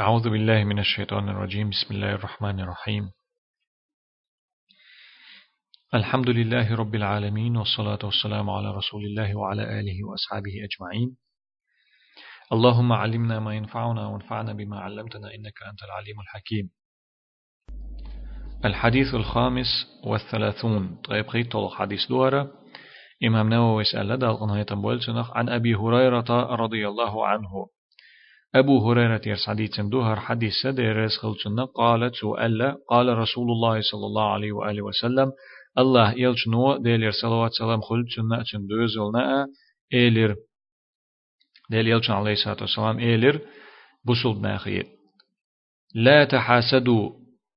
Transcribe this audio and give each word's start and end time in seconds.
أعوذ 0.00 0.30
بالله 0.30 0.64
من 0.64 0.78
الشيطان 0.78 1.28
الرجيم. 1.28 1.70
بسم 1.70 1.94
الله 1.94 2.12
الرحمن 2.12 2.60
الرحيم. 2.60 3.10
الحمد 5.94 6.28
لله 6.28 6.76
رب 6.76 6.94
العالمين 6.94 7.56
والصلاة 7.56 7.98
والسلام 8.04 8.50
على 8.50 8.70
رسول 8.70 9.04
الله 9.04 9.34
وعلى 9.36 9.80
آله 9.80 10.04
وأصحابه 10.04 10.52
أجمعين. 10.64 11.16
اللهم 12.52 12.92
علمنا 12.92 13.40
ما 13.40 13.54
ينفعنا 13.56 14.06
وانفعنا 14.06 14.52
بما 14.52 14.80
علمتنا 14.80 15.34
إنك 15.34 15.62
أنت 15.70 15.82
العليم 15.82 16.20
الحكيم. 16.20 16.70
الحديث 18.64 19.14
الخامس 19.14 20.00
والثلاثون. 20.04 21.00
طيب 21.04 21.28
خيط 21.28 21.56
حديث 21.56 22.08
دورة 22.08 22.52
إمام 23.24 23.48
نووي 23.48 23.84
سأل 23.84 24.08
لدى 24.08 24.26
عن 25.34 25.48
أبي 25.48 25.74
هريرة 25.74 26.54
رضي 26.54 26.88
الله 26.88 27.26
عنه. 27.26 27.79
أبو 28.54 28.90
هريرة 28.90 29.20
يرسعديت 29.26 29.80
دوهر 29.80 30.20
حديث 30.20 30.52
سدير 30.62 31.08
خلتنا 31.08 31.64
قالت 31.64 32.14
سؤال 32.14 32.76
قال 32.88 33.18
رسول 33.18 33.50
الله 33.50 33.80
صلى 33.80 34.06
الله 34.06 34.32
عليه 34.32 34.52
وآله 34.52 34.82
وسلم 34.82 35.32
الله 35.78 36.12
يلش 36.12 36.48
نو 36.48 36.76
ديلر 36.76 37.10
صلوات 37.10 37.50
سلام 37.52 37.80
خلتنا 37.80 38.40
أتن 38.40 38.66
دوزلنا. 38.66 39.46
إيلر 39.94 40.36
ديل 41.70 41.88
يلش 41.88 42.10
عليه 42.10 42.32
الصلاة 42.32 42.56
والسلام 42.60 42.98
إيلر 42.98 43.40
بسل 44.06 44.40
ناخير 44.40 44.86
لا 45.94 46.24
تحاسدوا 46.24 47.10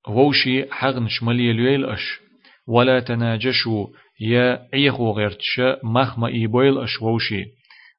ووشي 0.08 0.72
حغن 0.72 1.08
شمالي 1.08 1.50
الويل 1.50 1.84
أش. 1.84 2.20
ولا 2.66 3.00
تناجشوا 3.00 3.86
يا 4.20 4.68
عيخو 4.74 5.12
غيرتش 5.12 5.60
مخما 5.82 6.28
إيبويل 6.28 6.78
أش 6.78 7.02
ووشي. 7.02 7.44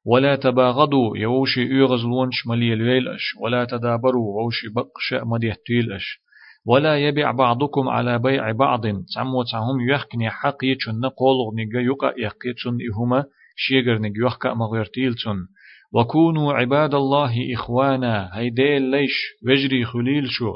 ولا 0.06 0.36
تباغضوا 0.36 1.16
يوشي 1.16 1.60
يغزلون 1.60 2.28
شمالي 2.32 2.72
الويلش 2.72 3.36
ولا 3.40 3.64
تدابروا 3.64 4.42
ووشي 4.42 4.68
بقش 4.68 5.14
مديه 5.24 5.56
تيلش 5.66 6.20
ولا 6.66 6.98
يبيع 6.98 7.30
بعضكم 7.30 7.88
على 7.88 8.18
بيع 8.18 8.52
بعض 8.52 8.80
تعمو 9.14 9.42
تعهم 9.52 9.90
يحكني 9.90 10.30
حقي 10.30 10.74
چن 10.74 11.06
قولغ 11.16 11.54
نيجا 11.54 11.80
يقا 11.80 12.12
يحكي 12.18 12.52
چن 12.52 12.78
إهما 12.90 13.24
شيغر 13.56 13.98
نيجا 13.98 14.26
يحكا 14.26 14.54
مغيرتيل 14.54 15.14
وكونوا 15.92 16.52
عباد 16.52 16.94
الله 16.94 17.54
إخوانا 17.54 18.30
هيديل 18.32 18.82
ليش 18.82 19.12
وجري 19.46 19.84
خليل 19.84 20.28
شو 20.28 20.52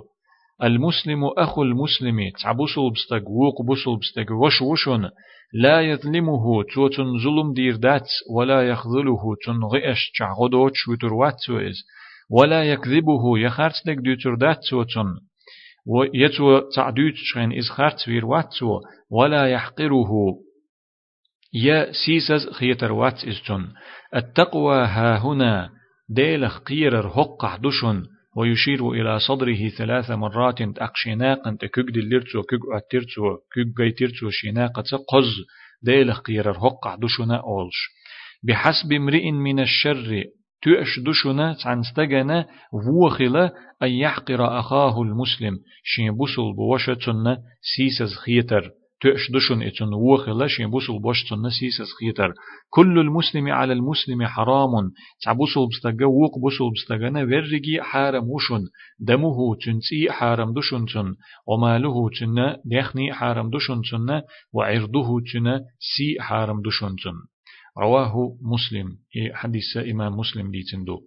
المسلم 0.63 1.25
أخو 1.25 1.63
المسلم 1.63 2.31
تعبسل 2.43 2.91
بستق 2.95 3.29
ووق 3.29 3.63
بستق 3.63 4.33
وش 4.33 4.63
وشون 4.63 5.11
لا 5.53 5.81
يظلمه 5.81 6.63
توتن 6.75 7.19
ظلم 7.25 7.53
دير 7.53 7.77
دات 7.77 8.09
ولا 8.37 8.69
يخذله 8.69 9.37
تن 9.47 9.65
غيش 9.73 10.13
تعغدو 10.19 10.69
تشوتر 10.69 11.15
واتسويز 11.15 11.77
ولا 12.31 12.65
يكذبه 12.65 13.39
يخارت 13.39 13.87
لك 13.87 13.97
دوتر 13.99 14.35
دات 14.35 14.59
توتن. 14.71 15.15
ويتو 15.87 16.59
تعدوت 16.59 17.15
شغين 17.15 17.59
إز 17.59 17.69
خارت 17.69 18.09
وير 18.09 18.27
واتسو 18.27 18.81
ولا 19.11 19.51
يحقره. 19.51 20.11
يا 21.53 21.93
سيسز 21.93 22.51
خيتر 22.53 22.93
واتس 22.93 23.25
إزتن 23.25 23.69
التقوى 24.15 24.77
ها 24.77 25.19
هنا 25.19 25.71
ديلخ 26.09 26.59
قيرر 26.59 27.09
هقع 27.09 27.57
دشن 27.57 28.03
ويشير 28.37 28.91
إلى 28.91 29.19
صدره 29.19 29.69
ثلاث 29.69 30.11
مرات 30.11 30.61
أقشناقا 30.61 31.57
تكوك 31.61 31.91
دلرتو 31.91 32.43
كوك 32.43 32.61
أترتو 32.77 33.37
كوك 33.55 33.83
جيترتو 33.83 34.31
شناقة 34.31 34.85
قز 35.09 35.31
ديل 35.83 36.13
قيرر 36.13 36.59
هقع 36.59 36.95
دشنا 36.95 37.37
أولش. 37.37 37.89
بحسب 38.43 38.93
امرئ 38.93 39.31
من 39.31 39.61
الشر 39.61 40.25
تؤش 40.63 41.01
دشنا 41.01 41.57
تعنستجنا 41.65 42.47
ووخلا 42.73 43.53
أن 43.83 43.89
يحقر 43.89 44.59
أخاه 44.59 45.03
المسلم. 45.03 45.59
شين 45.83 46.17
بوصل 46.17 46.53
بوشتنا 46.57 47.39
سيسز 47.77 48.15
خيتر. 48.15 48.71
تؤش 49.01 49.31
دشن 49.31 49.63
اتن 49.63 49.93
وخلا 49.95 50.47
شين 50.47 50.71
بوصل 50.71 50.99
بوشتنا 50.99 51.49
سيسز 51.49 51.93
خيتر. 52.01 52.35
كل 52.71 52.99
المسلم 52.99 53.49
على 53.49 53.73
المسلم 53.73 54.27
حرام. 54.27 54.93
تعبوصل 55.25 55.69
بستجا 55.69 56.07
ووق 56.07 56.39
بوصل 56.39 56.71
بستجنا 56.73 57.23
ورجي 57.23 57.83
حارم 57.83 58.31
وشن. 58.31 58.63
دمه 58.99 59.57
تنسي 59.65 60.11
حارم 60.11 60.55
دشن 60.55 60.87
تن. 60.87 61.15
وماله 61.47 62.11
تن 62.21 62.57
دخني 62.65 63.13
حارم 63.13 63.51
دشن 63.51 63.81
تن 63.91 64.23
وعرضه 64.53 65.21
تن 65.33 65.61
سي 65.79 66.21
حارم 66.21 66.63
دشن 66.63 66.97
تن. 67.03 67.17
رواه 67.79 68.37
مسلم. 68.43 68.89
حديث 69.33 69.77
إمام 69.77 70.17
مسلم 70.17 70.51
دي 70.51 70.63
تندو. 70.73 71.01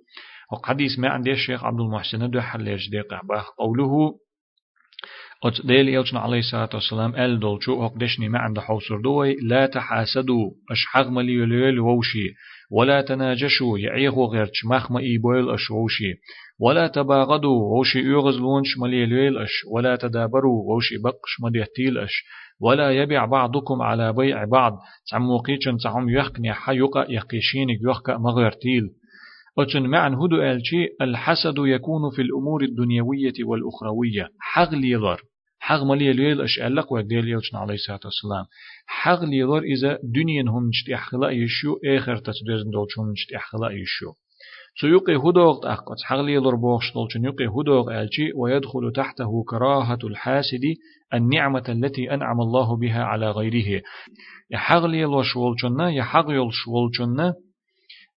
وحديث 0.51 0.99
ما 0.99 1.09
عندي 1.09 1.31
الشيخ 1.31 1.63
عبد 1.63 1.79
المحسن 1.79 2.29
دو 2.29 2.41
حليش 2.41 2.89
ديق 2.89 3.13
قوله 3.57 4.19
قد 5.43 5.67
ديل 5.67 5.89
يلجن 5.89 6.17
عليه 6.17 6.39
الصلاة 6.39 6.69
والسلام 6.73 7.15
أل 7.15 7.39
دولشو 7.39 7.87
دشني 7.95 8.29
ما 8.29 8.39
عند 8.39 8.59
حوصر 8.59 9.01
دوي 9.01 9.35
لا 9.41 9.65
تحاسدوا 9.65 10.51
أش 10.71 10.85
حغم 10.85 11.19
ليوليل 11.19 11.79
ووشي 11.79 12.33
ولا 12.71 13.01
تناجشوا 13.01 13.79
يعيغو 13.79 14.25
غيرش 14.25 14.65
مخم 14.65 14.97
إيبويل 14.97 15.49
أش 15.49 15.71
ووشي 15.71 16.13
ولا 16.59 16.87
تباغدوا 16.87 17.61
ووشي 17.61 17.99
يغز 17.99 18.37
لونش 18.37 18.67
أش 19.43 19.51
ولا 19.71 19.95
تدابروا 19.95 20.63
ووشي 20.63 20.97
بقش 20.97 21.41
مديهتيل 21.43 21.97
أش 21.97 22.23
ولا 22.61 22.91
يبيع 22.91 23.25
بعضكم 23.25 23.81
على 23.81 24.13
بيع 24.13 24.45
بعض 24.45 24.79
تعموقيشن 25.11 25.77
تعم 25.83 26.09
يحقني 26.09 26.53
حيقا 26.53 27.05
يقيشينك 27.09 27.77
يحقا 27.89 28.17
مغيرتيل 28.17 28.89
أتن 29.59 29.83
معن 29.83 30.13
هدو 30.13 30.41
ألشي 30.41 30.87
الحسد 31.01 31.55
يكون 31.57 32.01
في 32.15 32.21
الأمور 32.21 32.63
الدنيوية 32.63 33.33
والأخروية 33.45 34.29
حغ 34.39 34.75
ليضر 34.75 35.21
حق 35.67 35.83
ملي 35.83 36.13
ليل 36.13 36.41
اش 36.41 36.59
ألق 36.59 36.93
وديل 36.93 37.29
يلشن 37.29 37.57
عليه 37.57 37.73
الصلاة 37.73 37.99
والسلام. 38.05 38.45
حق 38.87 39.23
ليلور 39.23 39.61
إذا 39.61 39.99
دنيا 40.03 40.43
هم 40.47 40.67
نشت 40.69 40.89
أخلاء 40.89 41.31
يشو 41.31 41.77
آخر 41.85 42.17
تسدرزن 42.17 42.69
دولشون 42.73 43.11
نشت 43.11 43.33
أخلاء 43.33 43.71
يشو 43.71 44.13
سيقي 44.81 45.15
هدوغ 45.15 45.55
أقط 45.73 45.99
حق 46.03 46.21
ليلور 46.21 46.55
بوغش 46.55 46.93
دولشن 46.93 47.25
يقي 47.25 47.47
هدوغ 47.47 48.01
ألشي 48.01 48.31
ويدخل 48.35 48.91
تحته 48.95 49.43
كراهة 49.49 49.99
الحاسد 50.03 50.61
النعمة 51.13 51.63
التي 51.69 52.13
أنعم 52.13 52.41
الله 52.41 52.77
بها 52.77 53.03
على 53.03 53.31
غيره 53.31 53.81
يحق 54.51 54.85
ليلور 54.85 55.23
شولشنا 55.23 55.89
يحق 55.89 56.25
يول 56.29 56.53
شولشنا 56.53 57.33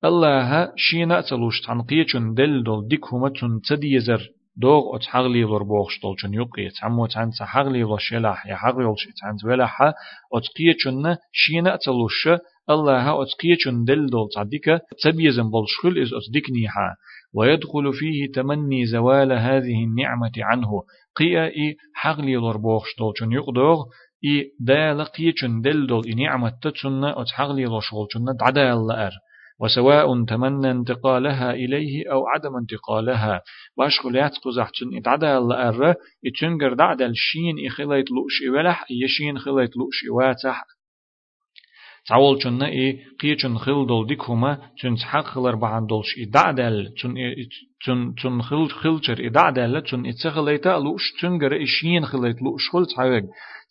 الله 0.04 0.72
شينا 0.76 1.20
تلوش 1.20 1.60
تنقيچن 1.60 2.34
دل 2.34 2.62
دول 2.64 2.88
ديك 2.88 3.04
هما 3.12 3.28
تن 3.28 3.60
تديزر 3.68 4.30
دوغ 4.62 4.94
ات 4.96 5.04
حغلي 5.12 5.44
ور 5.44 5.62
بوخشتول 5.62 6.16
چون 6.16 6.34
يقي 6.34 6.68
تعمو 6.80 7.06
تان 7.06 7.30
حغلي 7.40 7.84
ور 7.84 7.98
شلاح 7.98 8.46
يا 8.46 8.56
حغلي 8.56 8.84
ور 8.84 8.96
تان 9.20 9.36
ولاح 9.44 9.82
ات 10.36 10.46
قيچن 10.56 11.16
شينا 11.32 11.76
تلوش 11.76 12.28
الله 12.70 13.22
ات 13.22 13.32
قيچن 13.40 13.84
دل 13.84 14.06
دول 14.06 14.28
تعديك 14.34 14.66
تبيزن 15.02 15.50
بولشخل 15.50 15.98
از 16.02 16.12
ات 16.18 16.32
ديكنيها 16.32 16.96
ويدخل 17.34 17.92
فيه 17.92 18.32
تمني 18.32 18.86
زوال 18.86 19.32
هذه 19.32 19.84
النعمة 19.84 20.32
عنه 20.38 20.70
قيا 21.16 21.44
اي 21.44 21.76
حغلي 21.94 22.36
ور 22.36 22.56
بوخشتول 22.56 23.12
چون 23.18 23.32
يقدوغ 23.32 23.84
اي 24.24 24.50
دال 24.60 25.04
قيچن 25.04 25.60
دل 25.60 25.86
دول 25.86 26.04
نعمة 26.16 26.52
تتسن 26.62 27.04
ات 27.04 27.30
حغلي 27.30 27.66
ور 27.66 27.80
شغل 27.80 28.06
چن 28.12 28.24
دعدا 28.40 28.72
الله 28.72 29.10
وسواء 29.60 30.24
تمنى 30.24 30.70
انتقالها 30.70 31.50
إليه 31.50 32.12
أو 32.12 32.26
عدم 32.26 32.56
انتقالها. 32.56 33.42
باش 33.78 34.00
خليات 34.00 34.38
قزحتن 34.44 34.96
اتعدى 34.96 35.36
الله 35.36 35.68
أرى 35.68 35.94
اتنقر 36.26 36.74
دعد 36.74 37.02
الشين 37.02 37.66
إخليت 37.66 38.10
لؤش 38.10 38.42
إولح 38.48 38.84
يشين 38.90 39.38
خليت 39.38 39.76
لؤش 39.76 40.04
إواتح. 40.10 40.64
تعول 42.08 42.38
چون 42.38 42.62
اي 42.62 43.00
قيچن 43.20 43.56
خل 43.58 43.86
دول 43.86 44.06
ديك 44.06 44.24
هما 44.30 44.58
چون 44.80 44.96
حق 44.96 45.24
خلر 45.24 45.54
بعن 45.54 45.86
دولش 45.86 46.18
ادعدل 46.18 46.88
چون 46.98 47.14
چون 47.82 48.14
چون 48.14 48.42
خل 48.42 48.68
خلچر 48.68 49.26
ادعدل 49.26 49.80
چون 49.80 50.06
اتخليتا 50.06 50.78
لوش 50.78 51.12
تنگر 51.20 51.54
اشين 51.54 52.04
خليت 52.04 52.42
لوش 52.42 52.70
خل 52.70 52.84
تعوج 52.96 53.24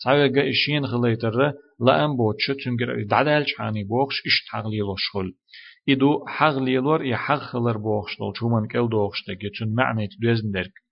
تعوج 0.04 0.38
اشين 0.38 0.88
خليتر 0.88 1.54
لا 1.80 2.06
ام 2.06 2.18
بوتش 2.18 2.46
تنگر 2.66 3.00
ادعدل 3.02 3.44
چاني 3.44 3.84
بوخش 3.84 4.16
اش 4.26 4.38
تغلي 4.52 4.80
لوش 4.80 5.10
خل. 5.14 5.32
إدو 5.90 6.26
حغ 6.28 6.60
ليلور 6.60 7.02
إي 7.02 7.16
حغ 7.16 7.40
خلر 7.40 7.78
بوخشتل 7.78 8.32
شومن 8.36 8.68
كل 8.68 8.90
دوخشتك 8.90 9.44
يتشن 9.44 9.76
معنى 9.76 10.08
تدوزن 10.08 10.52
درك. 10.52 10.86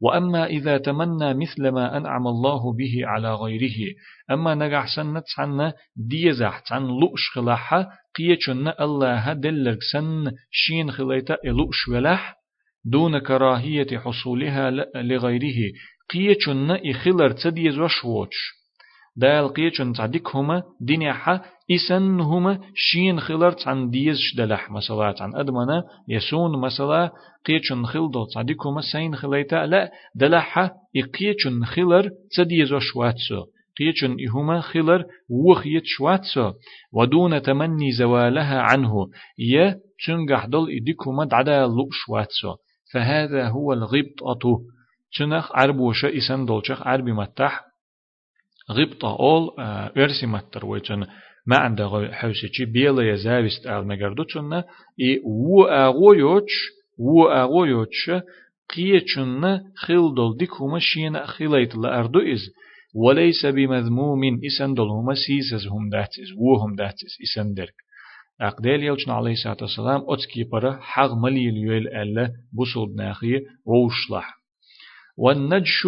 وأما 0.00 0.46
إذا 0.46 0.78
تمنى 0.78 1.34
مثل 1.34 1.68
ما 1.68 1.96
أنعم 1.96 2.26
الله 2.26 2.72
به 2.72 3.00
على 3.02 3.34
غيره 3.34 3.94
أما 4.30 4.54
نجح 4.54 4.96
سنة 4.96 5.22
سنة 5.36 5.72
ديزح 5.96 6.62
سن 6.68 6.82
لؤش 6.82 7.30
خلاحة 7.34 7.88
قيتشن 8.14 8.72
الله 8.80 9.32
دلرك 9.32 9.78
سن 9.92 10.32
شين 10.50 10.90
خليتا 10.90 11.36
لؤش 11.44 11.88
ولح 11.88 12.36
دون 12.84 13.18
كراهية 13.18 13.98
حصولها 13.98 14.70
لغيره 14.94 15.72
قيتشن 16.10 16.70
إخلر 16.70 17.30
تديز 17.30 17.78
وشوش 17.78 18.36
دال 19.18 19.48
قيچن 19.54 19.92
تعديك 19.92 20.36
هما 20.36 20.62
دنيا 20.80 21.40
إسن 21.70 22.20
هما 22.20 22.58
شين 22.74 23.20
خلر 23.20 23.54
عن 23.66 23.90
ديز 23.90 24.18
دلح 24.36 24.70
مثلا 24.70 25.14
عن 25.20 25.34
أدمنا 25.34 25.84
يسون 26.08 26.60
مثلا 26.60 27.10
قيچن 27.46 27.84
خل 27.84 28.10
دو 28.10 28.26
تعديك 28.34 28.66
هما 28.66 28.80
سين 28.92 29.16
خليتا 29.16 29.66
لا 29.66 29.90
دلح 30.14 30.58
إقيچن 30.96 31.64
خلر 31.64 32.10
تديز 32.36 32.72
وشواتسو 32.72 33.44
قيچن 33.78 34.16
إهما 34.28 34.60
خلر 34.60 35.04
وخيت 35.30 35.82
شواتسو. 35.86 36.52
ودون 36.92 37.42
تمني 37.42 37.92
زوالها 37.92 38.60
عنه. 38.60 39.06
ي 39.38 39.74
تنجح 40.06 40.46
دل 40.46 40.66
إديكما 40.76 41.24
دعدا 41.24 41.66
لؤ 41.66 41.88
شواتسو. 41.92 42.54
فهذا 42.92 43.48
هو 43.48 43.72
الغبطة. 43.72 44.60
تنخ 45.18 45.52
عربوشة 45.52 46.16
إسن 46.16 46.44
دولشخ 46.44 46.86
عربي 46.86 47.12
متح 47.12 47.67
غبطة. 48.70 49.16
أول 49.20 49.50
أرسي 49.96 50.26
متر 50.26 50.66
ويتن 50.66 51.06
ما 51.46 51.56
عنده 51.56 52.10
حوسيتي 52.12 52.64
بيلا 52.64 53.12
يزاوست 53.12 53.66
آل 53.66 53.86
مگردو 53.86 54.22
تنه 54.22 54.64
إي 55.00 55.20
و 55.24 55.64
أغويوش 55.64 56.52
و 56.98 57.28
أغويوش 57.28 58.10
خيل 59.86 60.14
دول 60.14 60.36
ديكوما 60.36 60.78
شين 60.78 61.26
خيليت 61.26 61.76
لأردو 61.76 62.18
إز. 62.18 62.50
وليس 62.94 63.46
بمذموم 63.46 64.20
هما 64.78 65.14
سيسز 65.14 65.66
هم 65.66 65.90
داتس 65.90 66.32
وهم 66.36 66.76
داتس 66.76 67.18
إسن 67.24 67.54
درك. 67.54 67.74
أقدال 68.40 68.82
يلچن 68.82 69.10
عليه 69.10 69.32
الصلاة 69.32 69.56
والسلام 69.60 70.04
أتكي 70.08 70.44
برا 70.44 70.78
حق 70.80 71.14
مليل 71.14 71.56
يويل 71.56 71.88
ألا 71.88 72.32
بصل 72.52 72.94
ناخي 72.96 73.40
ووشلح. 73.66 74.34
والنجش 75.16 75.86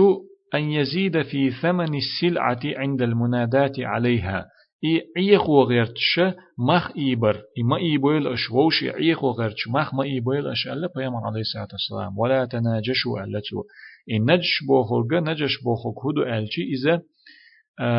أن 0.55 0.71
يزيد 0.71 1.23
في 1.23 1.51
ثمن 1.51 1.95
السلعة 1.95 2.61
عند 2.65 3.03
المنادات 3.03 3.81
عليها. 3.81 4.47
إي 4.85 5.03
عيخو 5.17 5.63
غيرتش 5.63 6.21
مخ 6.59 6.97
إيبر. 6.97 7.43
إما 7.61 7.77
إيبويل 7.77 8.27
أش 8.27 8.51
ووش 8.51 8.85
عيخو 8.85 9.31
غيرتش 9.31 9.69
مخ 9.69 9.95
ما 9.95 10.03
إيبويل 10.03 10.47
أش 10.47 10.67
ألا 10.67 10.89
بيامر 10.97 11.27
عليه 11.27 11.41
الصلاة 11.41 11.69
والسلام. 11.73 12.19
ولا 12.19 12.45
تناجشوا 12.45 13.21
ألتو 13.25 13.63
إن 14.11 14.33
نجش 14.33 14.65
بوخوغ 14.69 15.05
نجش 15.13 15.63
بوخوغ 15.65 16.11
هدو 16.11 16.23
ألتي. 16.23 16.63
إذا 16.63 17.03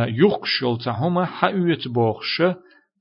يخشل 0.08 0.78
تهما 0.86 1.26
حيوت 1.26 1.88
بوخش 1.88 2.44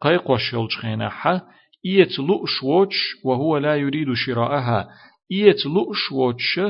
قيقوش 0.00 0.52
يلجخينا 0.52 1.08
حا 1.08 1.40
إيت 1.86 2.18
لؤشوش 2.18 3.16
وهو 3.24 3.56
لا 3.56 3.76
يريد 3.76 4.12
شراءها. 4.14 4.88
إيت 5.32 5.66
لؤشوش 5.66 6.60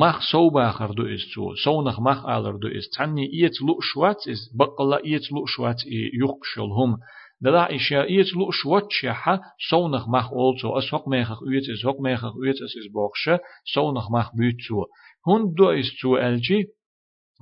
مخ 0.00 0.20
صوبا 0.32 0.70
خردو 0.70 1.06
إستو 1.14 1.54
صونخ 1.64 2.00
مخ 2.00 2.26
آلردو 2.26 2.68
إست 2.68 2.94
تعني 2.96 3.30
إيت 3.32 3.62
لؤشوات 3.62 4.16
إست 4.28 4.56
بقلا 4.58 5.04
إيت 5.04 5.32
لؤشوات 5.32 5.76
يخشل 6.22 6.70
هم 6.78 6.96
دلا 7.40 7.74
إشياء 7.74 8.08
إيت 8.08 8.36
لؤشوات 8.36 8.86
شحا 8.90 9.40
صونخ 9.70 10.08
مخ 10.08 10.32
أولتو 10.32 10.78
أسوق 10.78 11.08
ميخخ 11.08 11.38
إيت 11.52 11.70
أسوق 11.78 12.00
ميخخ 12.00 12.32
إيت 12.46 12.56
أس 12.62 12.92
بوخش 12.94 13.30
صونخ 13.74 14.10
مخ 14.10 14.36
بيتو 14.36 14.84
هون 15.28 15.54
دو 15.54 15.70
إستو 15.70 16.16
ألجي 16.16 16.64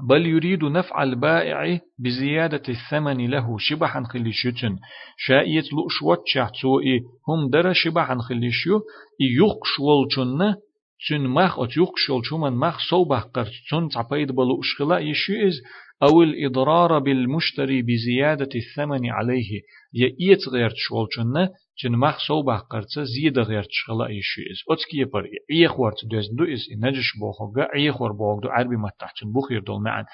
بل 0.09 0.27
يريد 0.27 0.65
نفع 0.65 1.03
البائع 1.03 1.81
بزيادة 1.99 2.63
الثمن 2.69 3.31
له 3.31 3.59
شبحا 3.59 4.03
خليشتن 4.05 4.77
شائيت 5.17 5.73
لؤشوات 5.73 6.23
شحتوئي 6.27 7.01
هم 7.29 7.51
در 7.51 7.73
شبحا 7.73 8.19
خليشيو 8.19 8.81
يقشول 9.21 10.09
چنه 10.15 10.57
تن 11.07 11.27
مخ 11.27 11.59
أت 11.59 11.77
يقشول 11.77 12.23
چمن 12.23 12.53
مخ 12.53 12.79
صوبه 12.91 13.21
قرت 13.21 13.53
تن 13.71 13.89
تعبيد 13.89 14.33
بلو 14.33 14.61
أشخلا 14.61 14.99
يشيز 14.99 15.63
أو 16.03 16.23
الإضرار 16.23 16.99
بالمشتري 16.99 17.83
بزيادة 17.83 18.49
الثمن 18.55 19.11
عليه 19.11 19.63
يأيت 19.95 20.49
غير 20.49 20.71
چنه 20.71 21.51
چن 21.77 21.93
مخ 21.93 22.19
صوبه 22.29 22.57
قرت 22.57 22.99
زيادة 22.99 23.43
غير 23.43 23.67
شخلا 23.71 24.09
يشيز 24.09 24.59
أتكي 24.71 24.99
يبر 24.99 25.29
إيخ 25.51 25.81
ورت 25.81 26.05
دوز 26.11 26.29
دو 26.39 26.45
إز 26.45 26.67
إنجش 26.73 27.13
بوخوغا 27.21 27.69
إيخ 27.75 28.01
ور 28.01 28.13
بوغدو 28.13 28.49
عربي 28.49 28.77
متحتن 28.77 29.33
بخير 29.33 29.61
دول 29.61 29.83
معن 29.83 30.05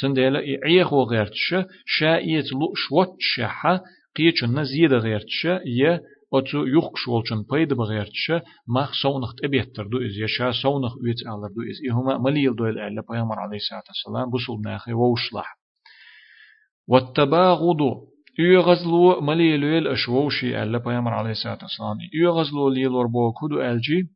تن 0.00 0.12
ديلا 0.12 0.40
إيخ 0.66 0.92
وغير 0.92 1.26
تش 1.26 1.54
شائيت 1.86 2.52
لؤش 2.52 2.92
وتشحا 2.92 3.80
قيچن 4.16 4.64
زيادة 4.64 4.98
غير 4.98 5.20
تش 5.20 5.44
يه 5.66 6.02
أتو 6.38 6.64
يخش 6.64 7.08
ولشن 7.08 7.44
بيد 7.50 7.72
بغيرتش 7.72 8.32
مخ 8.68 8.92
سونخ 9.02 9.34
تبيتر 9.42 9.86
دو 9.86 9.98
إز 9.98 10.18
يشا 10.18 10.52
سونخ 10.62 10.96
ويت 11.02 11.20
ألر 11.26 11.48
دو 11.56 11.62
إز 11.70 11.78
إهما 11.90 12.18
مليل 12.18 12.56
دو 12.56 12.66
الأعلى 12.66 13.02
بيامر 13.10 13.38
عليه 13.38 13.56
الصلاة 13.56 13.82
والسلام 13.88 14.30
بسول 14.30 14.60
ناخي 14.64 14.92
ووشلح 14.92 15.58
والتباغض 16.88 17.80
يغزلو 18.38 19.20
مليل 19.20 19.64
ويل 19.64 19.88
أشووشي 19.88 20.62
ألا 20.62 20.78
بيامر 20.78 21.12
عليه 21.12 21.30
الصلاة 21.30 21.58
والسلام 21.62 21.96
يغزلو 22.22 22.68
ليل 22.68 22.88
وربو 22.88 23.32
كدو 23.32 23.60
ألجي 23.60 24.08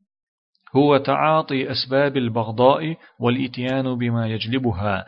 هو 0.77 0.97
تعاطي 0.97 1.71
أسباب 1.71 2.17
البغضاء 2.17 2.97
والإتيان 3.21 3.99
بما 3.99 4.29
يجلبها 4.29 5.07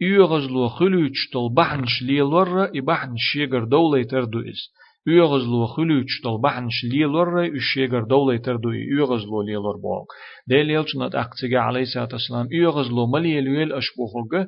يغزلو 0.00 0.68
خلوش 0.68 1.30
تلبحنش 1.32 2.02
ليل 2.02 2.22
ور 2.22 2.64
إبحنش 2.64 3.36
يقر 3.36 3.64
دولة 3.64 4.02
تردو 4.02 4.40
إز 4.40 4.72
Uygazlu 5.06 5.60
xuluç 5.74 6.10
dol 6.24 6.42
bahn 6.42 6.68
şliyelor 6.78 7.28
üşeger 7.60 8.04
dowlater 8.10 8.56
du 8.62 8.68
uygazlu 8.68 9.46
liyelor 9.46 9.82
bol. 9.82 10.04
Del 10.50 10.68
yelçnat 10.76 11.14
aqtiga 11.14 11.60
alayhissalatu 11.70 12.16
wassalam 12.16 12.46
uygazlu 12.56 13.02
maliyel 13.14 13.46
yel 13.58 13.72
ashbuhulga 13.80 14.40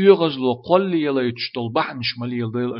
uygazlu 0.00 0.50
qolli 0.68 0.98
yela 1.06 1.22
üç 1.32 1.42
dol 1.54 1.68
bahn 1.74 1.98
şmaliyel 2.08 2.50
del 2.56 2.72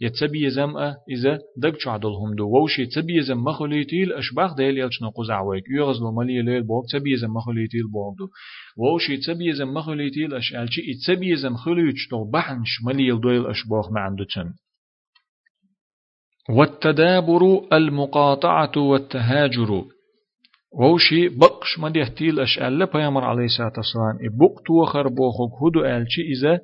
يتبي 0.00 0.44
يزم 0.44 0.76
إذا 1.10 1.38
دك 1.56 1.80
شعدل 1.80 2.08
هم 2.08 2.34
دو 2.34 2.48
ووش 2.48 2.78
يتبي 2.78 3.18
يزم 3.18 3.38
مخلي 3.44 3.84
تيل 3.84 4.12
أشباخ 4.12 4.54
ديل 4.54 4.78
يلشنا 4.78 5.08
قزع 5.08 5.40
ويك 5.40 5.64
يغز 5.70 6.00
لو 6.00 6.12
مالي 6.12 6.42
ليل 6.42 6.62
بوب 6.62 6.84
تبي 6.92 7.12
يزم 7.12 7.30
مخلي 7.30 7.66
تيل 7.66 7.90
بوب 7.92 8.16
دو. 8.16 8.28
ووش 8.76 9.10
يتبي 9.10 9.48
يزم 9.48 9.74
مخلي 9.74 10.10
تيل 10.10 10.34
أش 10.34 10.54
ألشي 10.54 10.80
يتبي 10.90 11.32
يزم 11.32 11.54
خلي 11.56 11.88
يشتغ 11.88 12.24
بحنش 12.32 12.82
مالي 12.84 13.06
يل 13.08 13.20
دويل 13.20 13.46
أشباخ 13.46 13.92
ما 13.92 14.00
عندو 14.00 14.24
تن 14.24 14.52
والتدابر 16.50 17.68
المقاطعة 17.72 18.72
والتهاجر. 18.76 19.84
ووشي 20.72 21.28
بقش 21.28 21.78
مالي 21.78 22.10
تيل 22.10 22.40
أش 22.40 22.58
ألا 22.58 22.84
بيامر 22.84 23.24
عليه 23.24 23.46
ساتسوان 23.46 24.14
إبقتو 24.26 24.82
وخربوخوك 24.82 25.52
هدو 25.62 25.84
ألشي 25.84 26.22
إذا 26.22 26.60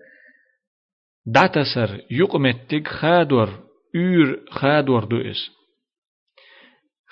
دعتسر 1.27 2.01
يقمتك 2.11 2.89
خادور 2.89 3.49
يور 3.95 4.41
خادور 4.51 5.05
دو 5.05 5.17
إس 5.17 5.51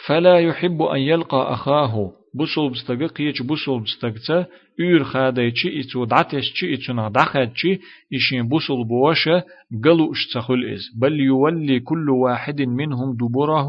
فلا 0.06 0.40
يحب 0.40 0.82
أن 0.82 1.00
يلقى 1.00 1.52
أخاه 1.52 2.12
بوسول 2.34 2.70
بستغ 2.72 3.06
قيچ 3.06 3.42
بوسول 3.42 3.82
بستغتا 3.82 4.46
يور 4.78 5.04
خادايچي 5.04 5.80
إتو 5.80 6.04
دعتشي 6.04 6.74
إتو 6.74 7.08
دخدشي 7.08 7.78
إشين 8.14 8.48
بوسول 8.48 8.84
بوشا 8.84 9.42
قلو 9.84 10.12
اشتخل 10.12 10.64
إز. 10.74 10.84
بل 11.00 11.20
يولي 11.20 11.80
كل 11.80 12.10
واحد 12.10 12.62
منهم 12.62 13.16
دبره 13.16 13.68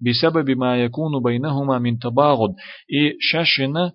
بسبب 0.00 0.50
ما 0.50 0.84
يكون 0.84 1.22
بينهما 1.22 1.78
من 1.78 1.98
تباغض. 1.98 2.54
إي 2.94 3.16
شاشنا 3.20 3.92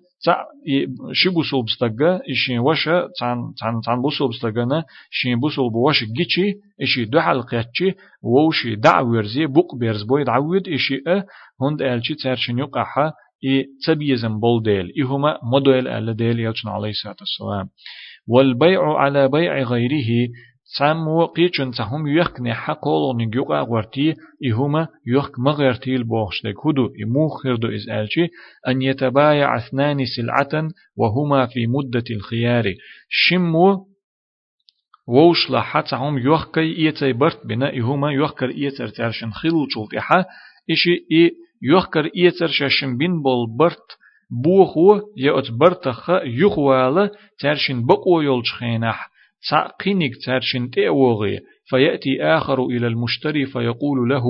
شي 1.12 1.28
بوسول 1.28 1.64
بستغا 1.64 2.20
إشين 2.30 2.58
وشا 2.58 3.08
تان 3.20 3.38
تان 3.60 3.80
تان 3.84 4.02
بوسول 4.02 4.28
بستغنا 4.28 4.84
شين 5.10 5.40
بوسول 5.40 5.72
بوش 5.72 6.04
جيچي 6.04 6.54
إشي 6.82 7.04
دو 7.04 7.20
حلقاتشي 7.20 7.94
ووشي 8.22 8.74
دعويرزي 8.76 9.46
بوق 9.46 9.74
بيرز 9.74 10.02
بوي 10.02 10.24
دعويد 10.24 10.68
إشي 10.68 11.02
أه 11.06 11.24
هند 11.62 11.82
ألشي 11.82 12.14
تارشن 12.14 12.58
يقعها 12.58 13.12
إي 13.46 13.66
تبيزم 13.86 14.40
بول 14.40 14.62
ديل 14.62 14.92
إهما 15.02 15.38
مدويل 15.52 15.88
ألا 15.88 16.12
ديل 16.12 16.40
يلشن 16.40 16.68
عليه 16.68 16.90
الصلاة 16.90 17.16
والسلام 17.20 17.68
والبيع 18.28 18.98
على 18.98 19.28
بيع 19.28 19.62
غيره 19.62 20.28
سامو 20.78 21.26
قيچن 21.26 21.70
تهم 21.70 22.06
يخني 22.06 22.54
حقول 22.54 23.16
نجوقا 23.16 23.60
غورتي 23.60 24.14
إهما 24.46 24.88
يخ 25.06 25.30
مغيرتي 25.38 25.96
البوخش 25.96 26.42
دك 26.44 26.66
هدو 26.66 26.90
إموخر 27.04 27.56
دو 27.56 27.68
إز 27.68 27.88
ألشي 27.90 28.28
أن 28.68 28.82
يتبايع 28.82 29.56
اثنان 29.56 30.04
سلعة 30.16 30.68
وهما 30.96 31.46
في 31.46 31.66
مدة 31.66 32.04
الخيار 32.10 32.74
شمو 33.08 33.86
ووش 35.08 35.50
لحتهم 35.50 36.18
يخكي 36.18 36.60
إيتي 36.60 37.12
برت 37.12 37.46
بنا 37.46 37.72
إهما 37.76 38.12
يخكر 38.12 38.50
إيتر 38.50 38.88
ترشن 38.88 39.30
خلو 39.30 39.66
شلطيحة 39.68 40.24
إشي 40.70 41.06
إي 41.12 41.30
يخكر 41.62 42.10
إيتر 42.16 42.46
شاشن 42.46 42.96
بين 42.96 43.22
بول 43.22 43.56
برت 43.58 43.98
بوخو 44.30 45.00
يأت 45.16 45.50
برتخ 45.50 46.10
يخوالا 46.24 47.10
ترشن 47.38 47.86
بقو 47.86 48.20
يلجخينح 48.20 49.10
تعقينك 49.50 50.10
ترشن 50.26 50.70
تأوغي 50.70 51.40
فيأتي 51.66 52.22
آخر 52.22 52.66
إلى 52.66 52.86
المشتري 52.86 53.46
فيقول 53.46 54.08
له 54.08 54.24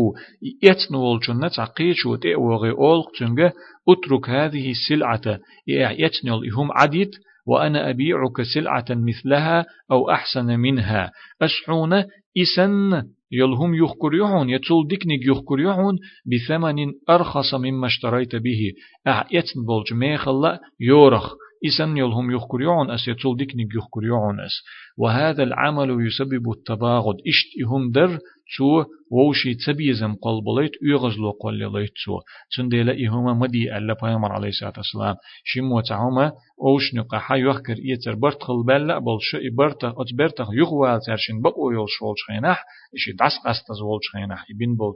يتنول 0.62 1.20
جنة 1.28 1.48
تعقيش 1.48 2.06
وتأوغي 2.06 2.70
أولق 2.70 3.10
تنجة 3.18 3.52
أترك 3.88 4.30
هذه 4.30 4.70
السلعة. 4.70 5.38
يتنول 5.68 6.48
إهم 6.52 6.72
عديد 6.72 7.10
وأنا 7.46 7.90
أبيعك 7.90 8.42
سلعة 8.54 8.84
مثلها 8.90 9.66
أو 9.90 10.10
أحسن 10.10 10.46
منها. 10.46 11.12
أشعون 11.42 12.04
إسن 12.38 13.02
يلهم 13.32 13.74
يخكريعون 13.74 14.50
يتول 14.50 14.88
ديكنيك 14.88 15.26
يخكريعون 15.26 15.98
بثمن 16.26 16.76
أرخص 17.10 17.54
مما 17.54 17.86
اشتريت 17.86 18.36
به. 18.36 18.72
أعيتن 19.06 19.64
بولج 19.66 19.92
ميخلا 19.92 20.60
يورخ. 20.80 21.34
إسن 21.66 21.96
يلهم 21.96 22.30
يخكريعون 22.30 22.90
أس 22.90 23.08
يتول 23.08 23.36
ديكنيك 23.36 23.74
يخكريعون 23.74 24.40
أس. 24.40 24.62
وهذا 24.98 25.42
العمل 25.42 26.06
يسبب 26.06 26.50
التباغض. 26.50 27.14
إشت 27.28 27.48
إهم 27.64 27.90
در 27.90 28.18
تو 28.56 28.84
ووشي 29.10 29.54
تبيزم 29.54 30.14
قلبليت 30.14 30.72
يغزلو 30.82 31.30
قلليت 31.30 31.92
تو 32.04 32.20
تنديلا 32.56 32.92
إهما 32.92 33.34
مدي 33.34 33.76
ألا 33.76 33.96
بيامر 34.02 34.32
عليه 34.32 34.48
الصلاة 34.48 34.72
والسلام. 34.76 35.14
شمو 35.44 35.80
تعوما 35.80 36.32
أوش 36.62 36.94
نقاحا 36.94 37.36
يوخكر 37.36 37.76
إيتر 37.90 38.14
برت 38.14 38.42
خلبالا 38.42 38.98
بل 38.98 39.18
شو 39.20 39.38
إبرت 39.38 39.84
أتبرت 39.84 40.46
يغوال 40.52 41.00
ترشين 41.00 41.42
بقو 41.42 41.70
يول 41.70 41.86
شول 41.88 42.14
شخيناح 42.16 42.64
إشي 42.94 43.12
دعس 43.12 43.32
قست 43.46 43.72
زول 43.72 43.98
شخيناح. 44.02 44.44
إبن 44.50 44.76
بل 44.76 44.92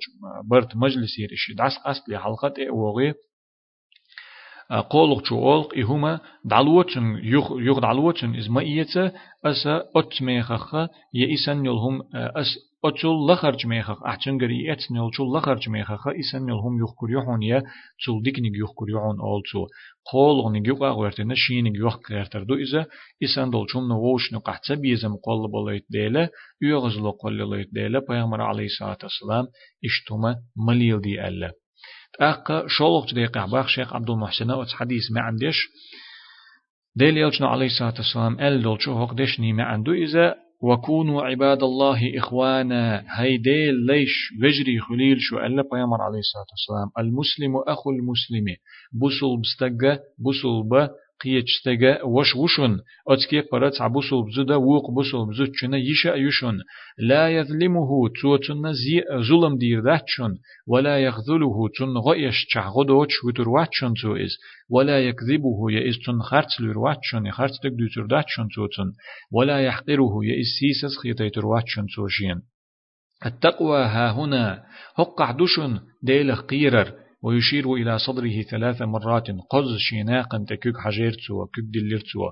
برت 0.50 0.76
مجلسير 0.76 1.28
إشي 1.32 1.54
دعس 1.54 1.78
قست 1.86 2.08
لحلقة 2.08 2.54
إيوغي 2.58 3.14
قولق 4.70 5.24
شو 5.24 5.38
أولق 5.38 5.78
إهما 5.78 6.20
دعلوتن 6.44 7.20
يغ 7.22 7.60
يغ 7.60 7.78
دعلوتن 7.80 8.36
إز 8.36 8.50
ما 8.50 8.60
إيتا 8.60 9.12
أسا 9.44 9.84
أتميخخ 9.96 10.74
يئسن 11.14 11.66
يلهم 11.66 12.02
أس 12.14 12.46
أتول 12.84 13.28
لخرج 13.32 13.66
ميخخ 13.66 14.02
أحسن 14.02 14.38
قري 14.38 14.72
أتن 14.72 14.96
يلشول 14.96 15.36
لخرج 15.36 15.68
ميخخ 15.68 16.08
إسن 16.08 16.48
يلهم 16.48 16.82
يخكر 16.82 17.10
يحون 17.10 17.42
يا 17.42 17.62
تول 18.06 18.22
ديك 18.22 18.38
نيج 18.40 18.56
يخكر 18.56 18.86
يحون 18.88 19.20
أولتو 19.20 19.66
قول 20.12 20.52
نيج 20.52 20.66
يقع 20.66 20.92
غيرتنا 20.92 21.34
شين 21.36 21.64
نيج 21.64 21.76
يخ 21.76 21.96
غيرتر 22.10 22.42
دو 22.42 22.54
إذا 22.54 22.86
إسن 23.24 23.50
دول 23.50 23.66
شوم 23.70 23.88
نووش 23.88 24.32
نقحت 24.32 24.72
بيزم 24.72 25.16
قول 25.16 25.50
بليت 25.52 25.84
ديلا 25.90 26.28
يغزلو 26.62 27.10
قول 27.10 27.50
ليت 27.50 27.68
ديلا 27.72 27.98
بيغمر 28.08 28.40
عليه 28.42 28.64
الصلاة 28.64 28.98
والسلام 29.02 29.46
اشتما 29.84 30.36
مليل 30.68 31.00
دي 31.00 31.28
ألا 31.28 31.52
أقا 32.20 32.64
شولق 32.68 33.14
دقيقة 33.14 33.46
باخ 33.46 33.66
شيخ 33.68 33.92
عبد 33.94 34.10
المحسن 34.10 34.50
أوت 34.50 34.68
حديث 34.68 35.02
ما 35.12 35.20
عندش 35.20 35.56
ديل 36.96 37.16
يلجنا 37.16 37.48
عليه 37.48 37.66
الصلاة 37.66 37.94
والسلام 37.96 38.40
أل 38.40 38.62
دول 38.62 38.82
شو 38.82 38.92
هق 38.92 39.14
دشني 39.14 39.52
ما 39.52 39.62
عنده 39.64 39.92
إذا 39.92 40.34
وكونوا 40.62 41.22
عباد 41.22 41.62
الله 41.62 42.18
إخوانا 42.18 43.04
هيدي 43.08 43.70
ليش 43.70 44.32
وجري 44.42 44.80
خليل 44.80 45.16
شو 45.20 45.38
ألا 45.38 45.62
بيامر 45.72 46.02
عليه 46.02 46.18
الصلاة 46.18 46.46
والسلام 46.50 47.06
المسلم 47.06 47.56
أخو 47.66 47.90
المسلم 47.90 48.44
بسل 48.92 49.40
بستقى 49.40 49.98
بسل 50.18 50.68
قيتشتغا 51.20 52.02
وش 52.04 52.36
وشن 52.36 52.78
أتكي 53.08 53.42
برات 53.52 53.80
عبوسل 53.80 54.22
بزودا 54.26 54.56
ووق 54.56 54.90
بوسل 54.90 55.26
بزود 55.28 55.50
شنا 55.54 55.76
يشا 55.76 56.14
يشن 56.14 56.58
لا 56.98 57.30
يظلمه 57.36 58.08
توتن 58.20 58.72
زي 58.72 59.04
ظلم 59.28 59.58
دير 59.58 59.80
داتشن 59.80 60.34
ولا 60.66 60.98
يخذله 60.98 61.68
تن 61.78 61.98
غيش 62.06 62.46
چغدوچ 62.52 63.12
وترواتشن 63.24 63.94
تو 64.02 64.16
إز 64.16 64.32
ولا 64.70 65.08
يكذبه 65.08 65.70
يئس 65.70 65.98
تن 66.06 66.20
خرط 66.22 66.60
لرواتشن 66.60 67.30
خرط 67.30 67.50
تك 67.62 67.72
دوتر 67.72 68.06
داتشن 68.06 68.48
توتن 68.54 68.92
ولا 69.32 69.64
يحقره 69.66 70.14
يئس 70.24 70.48
سيسس 70.60 70.98
خيتيترواتشن 71.02 71.86
توشين 71.96 72.42
التقوى 73.26 73.80
ها 73.84 74.10
هنا 74.12 74.62
هقع 74.98 75.30
دشن 75.30 75.80
ديلخ 76.02 76.40
قيرر 76.40 76.92
ويشير 77.22 77.74
إلى 77.74 77.98
صدره 77.98 78.42
ثلاث 78.42 78.82
مرات. 78.82 79.30
قز 79.30 79.76
شيناقا 79.78 80.44
تكوك 80.48 80.76
حجيرتو 80.78 81.34
وكوك 81.34 81.64
دلرتو 81.74 82.30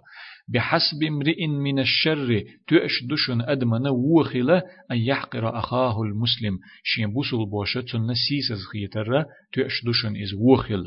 بحسب 0.49 1.03
امرئ 1.09 1.47
من 1.47 1.79
الشر 1.79 2.43
تؤش 2.69 3.05
دشن 3.11 3.41
أدمن 3.41 3.87
وخلا 3.89 4.63
أن 4.91 4.97
يحقر 4.97 5.59
أخاه 5.59 6.03
المسلم. 6.03 6.59
شين 6.83 7.13
بوسل 7.13 7.47
بوشتن 7.51 8.01
نسيس 8.11 8.53
خيتر 8.73 9.25
تؤش 9.53 9.85
دشن 9.85 10.17
إز 10.17 10.35
وخل 10.35 10.85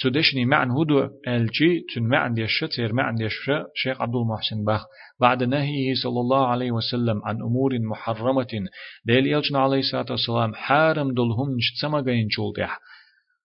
تدشني 0.00 0.44
معن 0.44 0.70
هدو 0.70 1.08
ألجي 1.28 1.84
تن 1.94 2.02
معن 2.02 2.34
ديش 2.34 2.64
تير 2.76 2.92
معن 2.92 3.14
ديش 3.14 3.50
شيخ 3.74 4.02
عبد 4.02 4.14
المحسن 4.14 4.64
باخ. 4.64 4.84
بعد 5.20 5.42
نهيه 5.42 5.94
صلى 5.94 6.20
الله 6.20 6.46
عليه 6.46 6.70
وسلم 6.72 7.22
عن 7.24 7.36
أمور 7.36 7.78
محرمة. 7.78 8.68
ديل 9.04 9.26
يلجنا 9.26 9.58
عليه 9.58 9.78
الصلاة 9.78 10.06
والسلام 10.10 10.54
حارم 10.54 11.14
دلهم 11.14 11.56
نشتسما 11.56 11.98
غين 12.00 12.28
جولدح 12.28 12.80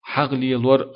حغلي 0.03 0.55
لور 0.55 0.87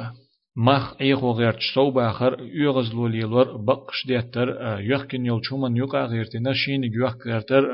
مخ 0.57 1.01
ايغو 1.01 1.33
غيرت 1.33 1.59
سو 1.75 1.91
باخر 1.91 2.37
يغز 2.41 2.95
لولي 2.95 3.21
لور 3.21 3.57
بقش 3.57 4.07
ديتر 4.07 4.79
يخكن 4.81 5.27
يلچومن 5.27 5.77
يقا 5.77 6.05
غيرت 6.07 6.37
نشين 6.37 6.85
يخ 6.85 7.15
غيرتر 7.27 7.65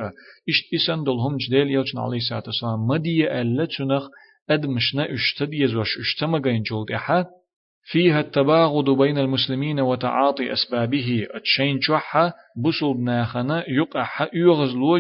اشت 0.49 0.75
اسن 0.75 1.05
دلهم 1.05 1.37
جديل 1.37 1.69
يلچن 1.71 1.99
عليه 1.99 2.17
الصلاة 2.17 2.43
والسلام 2.47 2.87
مدي 2.87 3.41
ألا 3.41 3.65
تنخ 3.65 4.09
أدمشنا 4.51 5.15
اشتد 5.15 5.53
يزوش 5.53 5.99
اشتما 5.99 6.39
غين 6.39 6.63
جولد 6.63 6.91
احا 6.91 7.27
فيها 7.85 8.21
التباغض 8.21 8.91
بين 8.91 9.19
المسلمين 9.19 9.81
وتعاطي 9.81 10.53
أسبابه. 10.53 11.27
اتشين 11.31 11.81
شوحا 11.81 12.33
بسل 12.65 13.05
ناخنا 13.05 13.65
يقع 13.69 14.29
يغز 14.35 14.75
لو 14.75 14.97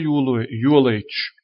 يوليتش 0.64 1.39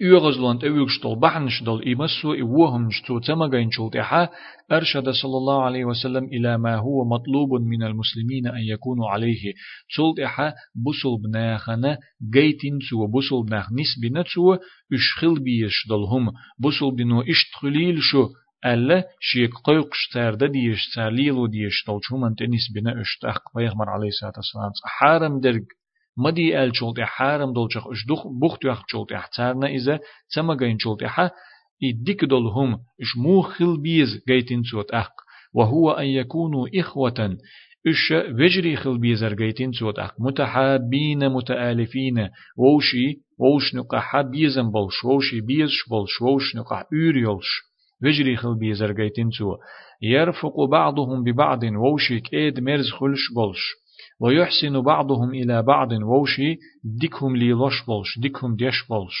يغزلون 0.00 0.58
أويغشتل 0.64 1.16
بحنشدل 1.16 1.92
إمسو 1.92 2.34
إوهم 2.34 2.90
شتو 2.90 3.18
تمغين 3.18 3.70
شلتها 3.70 4.30
أرشد 4.72 5.10
صلى 5.10 5.36
الله 5.36 5.62
عليه 5.62 5.84
وسلم 5.84 6.24
إلى 6.24 6.58
ما 6.58 6.76
هو 6.76 7.04
مطلوب 7.04 7.60
من 7.60 7.82
المسلمين 7.82 8.46
أن 8.46 8.62
يكونوا 8.62 9.08
عليه 9.08 9.54
شلتها 9.88 10.54
بسل 10.74 11.22
بناخنا 11.24 11.98
جيتين 12.34 12.78
سو 12.90 13.06
بسل 13.06 13.42
بناخ 13.48 13.66
نسبنا 13.72 14.24
سو 14.34 14.56
اشخل 14.92 15.34
بيشدلهم 15.40 16.32
بسل 16.58 16.90
بنو 16.96 17.22
اشتخليل 17.22 18.02
شو 18.02 18.28
ألا 18.66 19.04
شيك 19.20 19.50
قيقش 19.64 20.08
تارد 20.12 20.44
ديش 20.44 20.94
تارليلو 20.94 21.46
ديش 21.46 21.84
تلچومن 21.86 22.34
تنس 22.38 22.72
بنا 22.74 23.00
اشتاق 23.00 23.42
بيغمر 23.56 23.90
عليه 23.90 24.08
الصلاة 24.08 24.32
والسلام 24.36 24.72
حارم 24.84 25.40
درج 25.40 25.64
مدي 26.18 26.64
ال 26.64 26.76
شولت 26.76 27.00
حارم 27.00 27.52
دولچخ 27.52 27.86
اش 27.86 28.06
دخ 28.08 28.26
بخت 28.42 28.64
يخ 28.64 28.82
شولت 28.86 29.12
احتارنا 29.12 29.66
إذا 29.66 30.00
تما 30.34 30.54
جين 30.54 30.78
شولت 30.78 31.02
اح 31.02 31.30
يديك 31.82 32.24
دولهم 32.24 32.78
اش 33.00 33.16
مو 33.16 33.42
خل 33.42 33.80
بيز 33.80 34.08
جيتين 34.28 34.62
سوت 34.62 34.90
اق 34.90 35.12
وهو 35.54 35.90
أن 35.90 36.06
يكونوا 36.06 36.68
إخوة 36.74 37.38
إش 37.88 38.12
وجري 38.40 38.76
خل 38.76 38.98
بيزر 38.98 39.34
جيتين 39.34 39.72
سوت 39.72 39.98
اق 39.98 40.14
متحابين 40.18 41.28
متآلفين 41.28 42.28
ووشي 42.58 43.14
ووش 43.38 43.74
نقا 43.74 44.22
بيزن 44.22 44.70
بلش 44.70 45.04
ووشي 45.04 45.40
بيزش 45.40 45.88
بلش 45.90 46.22
ووش 46.22 46.56
نقا 46.56 46.84
يولش 46.92 47.48
وجري 48.04 48.36
خل 48.36 48.58
بيزر 48.58 48.92
جيتين 48.92 49.30
سو 49.30 49.56
يرفق 50.02 50.64
بعضهم 50.70 51.24
ببعض. 51.24 51.64
ووشي 51.64 52.20
كيد 52.20 52.60
مرز 52.60 52.90
خلش 52.90 53.32
بلش 53.36 53.83
ويحسن 54.20 54.80
بعضهم 54.80 55.30
إلى 55.30 55.62
بعض. 55.62 55.92
ووشي 55.92 56.56
ديكهم 57.00 57.36
ليلوش 57.36 57.84
بولش 57.86 58.18
ديكهم 58.18 58.56
ديش 58.56 58.88
بولش 58.88 59.16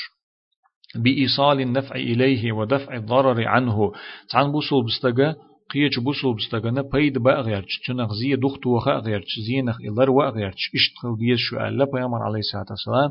بإيصال 0.96 1.60
النفع 1.60 1.94
إليه 1.94 2.52
ودفع 2.52 2.96
الضرر 2.96 3.48
عنه. 3.48 3.92
تعن 4.30 4.52
بوصل 4.52 4.84
بستغا 4.84 5.34
قيش 5.70 5.98
بوصل 5.98 6.34
بستغنا 6.34 6.82
بيد 6.82 7.18
بأغيرش 7.18 7.80
تنخ 7.86 8.12
زي 8.12 8.36
دخت 8.36 8.66
وخا 8.66 8.96
أغيرش 8.98 9.40
زينخ 9.46 9.76
إلر 9.80 10.10
وأغيرش 10.10 10.70
إشتخل 10.74 11.16
ديش 11.18 11.40
شو 11.40 11.56
ألا 11.56 11.84
بيامر 11.84 12.22
عليه 12.22 12.38
الصلاة 12.38 12.66
والسلام. 12.70 13.10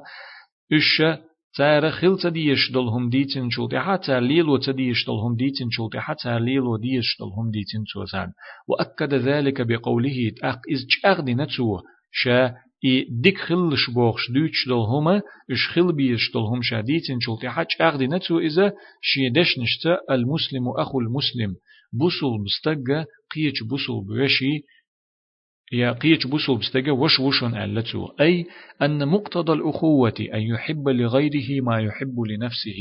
إشا 0.73 1.32
تار 1.57 1.91
خل 1.91 2.17
تديش 2.17 2.71
دلهم 2.71 3.09
ديتن 3.09 3.49
شلتي 3.49 3.79
حتى 3.79 4.19
ليلو 4.19 4.57
تديش 4.57 5.05
دلهم 5.07 5.35
ديتن 5.35 5.69
شلتي 5.71 5.99
حتى 5.99 6.39
ليلو 6.39 6.77
ديش 6.77 7.17
دلهم 7.19 7.51
ديتن 7.51 7.83
شلتان 7.85 8.31
وأكد 8.67 9.13
ذلك 9.13 9.61
بقوله 9.61 10.31
تأق 10.41 10.59
إز 10.73 10.85
جأغدي 10.91 11.33
نتسو 11.35 11.79
شا 12.11 12.53
إي 12.85 13.07
ديك 13.09 13.37
خلش 13.37 13.89
بوخش 13.89 14.31
دوش 14.31 14.67
دلهما 14.67 15.21
إش 15.51 15.67
خل 15.67 15.93
بيش 15.93 16.31
دلهم 16.33 16.61
شا 16.61 16.81
ديتن 16.81 17.19
شلتي 17.19 17.49
حتى 17.49 17.83
أغدي 17.83 18.07
نتسو 18.07 18.39
إذا 18.39 18.73
شيدش 19.01 19.59
نشتا 19.59 19.97
المسلم 20.11 20.65
أخو 20.77 20.99
المسلم 20.99 21.55
بوصل 21.99 22.43
بستقى 22.45 23.05
قيش 23.35 23.63
بوصل 23.69 24.05
بوشي 24.07 24.63
يا 25.73 25.91
قيش 25.91 26.27
بوسو 26.27 26.55
بستجا 26.55 26.91
وش 26.91 27.19
وشن 27.19 27.55
ألتو 27.55 28.07
أي 28.21 28.45
أن 28.81 29.07
مقتضى 29.07 29.53
الأخوة 29.53 30.13
أن 30.33 30.41
يحب 30.41 30.89
لغيره 30.89 31.61
ما 31.63 31.79
يحب 31.79 32.15
لنفسه. 32.19 32.79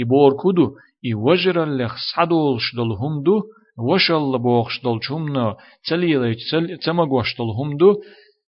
إبور 0.00 0.32
كدو 0.42 0.70
إي 1.04 1.14
وجر 1.14 1.64
لخ 1.64 1.96
صدولش 2.14 2.74
دل 2.76 2.92
همدو 2.92 3.42
وشل 3.78 4.38
بوخش 4.38 4.80
دل 4.84 4.98
شمنا 5.02 5.56
تليليش 5.88 6.54
تمغوش 6.84 7.36
دل 7.38 7.50
همدو. 7.58 7.94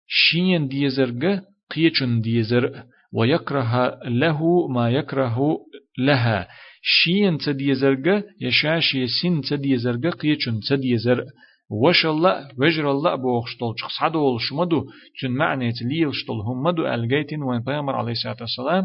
شين 0.06 0.68
ديزرغ 0.68 1.38
قيچن 1.70 2.20
ديزر 2.20 2.82
ويكره 3.12 3.98
له 4.04 4.68
ما 4.68 4.90
يكره 4.90 5.58
لها. 5.98 6.48
شين 6.82 7.38
تديزرغ 7.38 8.20
يشاشي 8.40 9.06
سن 9.06 9.40
تديزرغ 9.40 10.10
قيچن 10.10 10.60
تديزر. 10.68 11.24
وش 11.70 12.06
الله 12.06 12.48
وجر 12.58 12.90
الله 12.90 13.14
بوخشتول 13.14 13.74
شخصادول 13.78 14.40
شمدو 14.40 14.84
تن 15.20 15.30
معنى 15.30 15.72
تليل 15.72 16.14
شتول 16.14 16.40
همدو 16.40 16.86
الجيتين 16.86 17.42
وين 17.42 17.60
بيامر 17.60 17.94
عليه 17.94 18.12
الصلاة 18.12 18.36
والسلام. 18.40 18.84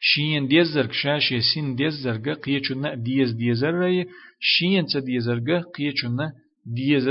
شين 0.00 0.48
ديزرق 0.48 0.92
شاشي 0.92 1.40
سين 1.40 1.74
ديزرق 1.74 2.38
قيچنا 2.44 2.94
ديز 2.94 3.32
ديزر 3.32 4.04
شين 4.40 4.86
تديزرق 4.86 5.64
قيچنا 5.76 6.32
ديز 6.66 7.08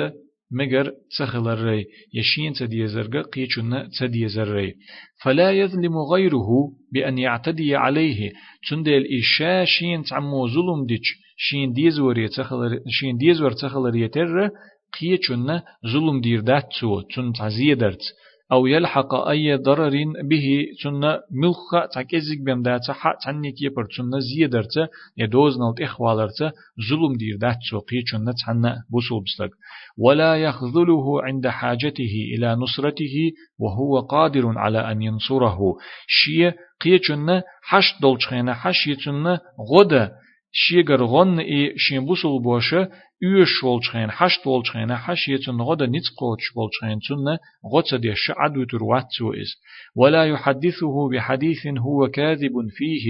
مگر 0.52 0.92
تخلر 1.18 1.60
ري 1.64 1.86
يشين 2.14 2.54
تديزرق 2.54 3.30
قيچنا 3.30 3.90
تديزر 4.00 4.48
ري 4.48 4.74
فلا 5.24 5.52
يظلم 5.52 5.98
غيره 6.14 6.50
بأن 6.94 7.18
يعتدي 7.18 7.76
عليه 7.76 8.32
تندل 8.70 9.06
إشا 9.20 9.66
شين 9.66 10.04
تعمو 10.04 10.48
ظلم 10.48 10.86
ديش 10.86 11.25
شين 11.38 11.74
ديزور 11.74 12.27
تخلر 12.27 12.80
شين 12.89 13.18
ديزور 13.18 13.51
تخلر 13.51 13.96
يتر 13.96 14.50
قيچنا 15.00 15.63
ظلم 15.94 16.22
دير 16.22 16.42
داتسو 16.42 17.01
تن 17.01 17.34
تعزيدرت 17.34 18.04
أو 18.51 18.68
يلحق 18.68 19.15
أي 19.15 19.56
ضرر 19.56 19.94
به 20.30 20.65
تنا 20.84 21.22
ملخ 21.32 21.88
تكزيك 21.96 22.42
بهم 22.46 22.62
داتا 22.62 22.94
حق 22.94 23.18
تنك 23.25 23.62
يبر 23.62 23.86
تنا 23.98 24.20
زيدرت 24.20 24.89
يدوز 25.18 25.58
نلت 25.60 25.82
إخوالرت 25.82 26.39
ظلم 26.89 27.13
دير 27.18 27.38
دات 27.38 27.58
سوقي 27.72 28.01
تنا 28.12 28.34
تنا 28.46 28.84
بوصل 28.92 29.24
بسلك 29.25 29.51
ولا 29.98 30.36
يخذله 30.36 31.24
عند 31.24 31.48
حاجته 31.48 32.15
إلى 32.36 32.56
نصرته 32.56 33.32
وهو 33.60 34.00
قادر 34.00 34.58
على 34.58 34.92
أن 34.92 35.01
ينصره 35.01 35.60
شيء 36.08 36.51
قيه 36.82 36.98
تنا 36.98 37.44
حش 37.62 37.86
دولچخينا 38.01 38.54
حش 38.54 38.88
يتنا 38.88 39.39
غدا 39.72 40.12
شيغر 40.64 41.04
غن 41.04 41.40
إي 41.40 41.74
شين 41.78 42.06
بوصل 42.06 42.34
بوشه 42.44 42.90
üş 43.22 43.64
volçhen 43.64 44.10
haşt 44.10 44.48
volçhen 44.48 44.90
haş 44.90 45.28
yetun 45.28 45.58
goda 45.68 45.88
nits 45.88 46.10
qoç 46.20 46.42
volçhen 46.56 47.00
tunna 47.08 47.36
gotsa 47.72 47.98
de 48.04 48.14
şad 48.24 48.56
utur 48.64 48.82
watsu 48.92 49.28
is 49.44 49.52
ولا 50.00 50.24
يحدثه 50.34 50.96
بحديث 51.12 51.62
هو 51.86 52.00
كاذب 52.18 52.56
فيه 52.78 53.06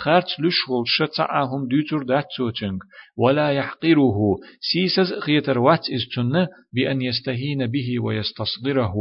خارج 0.00 0.28
لش 0.42 0.58
volşa 0.70 1.06
ta'ahum 1.16 1.62
dütür 1.70 2.02
datsutung 2.08 2.78
ولا 3.22 3.48
يحقره 3.58 4.18
سيسز 4.70 5.10
خيتر 5.24 5.58
وات 5.58 5.84
is 5.96 6.04
tunna 6.14 6.42
بأن 6.74 6.98
يستهين 7.02 7.66
به 7.66 7.88
ويستصغره 8.04 8.94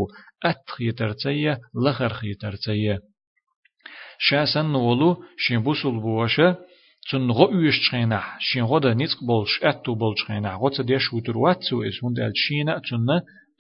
أت 0.44 0.64
خيتر 0.78 1.12
تيه 1.14 1.60
لخر 1.86 2.14
خيتر 2.14 2.56
تيه 2.66 3.00
شاسن 4.20 4.76
ولو 4.76 5.18
شين 5.38 5.60
بوسل 5.64 5.96
بوشه 6.00 6.58
تن 7.12 7.32
غو 7.32 7.62
يش 7.62 7.80
تشينا 7.80 8.24
شين 8.40 8.64
غدا 8.64 8.94
نيتق 8.94 9.24
بولش 9.28 9.64
اتو 9.64 9.96
بولش 9.96 10.24
خينا 10.28 10.56
غوتس 10.56 10.82
ديش 10.82 11.14
وتر 11.14 11.38
واتسو 11.38 11.84
اس 11.84 12.04
هوند 12.04 12.20
الشينا 12.20 12.82
تن 12.90 13.08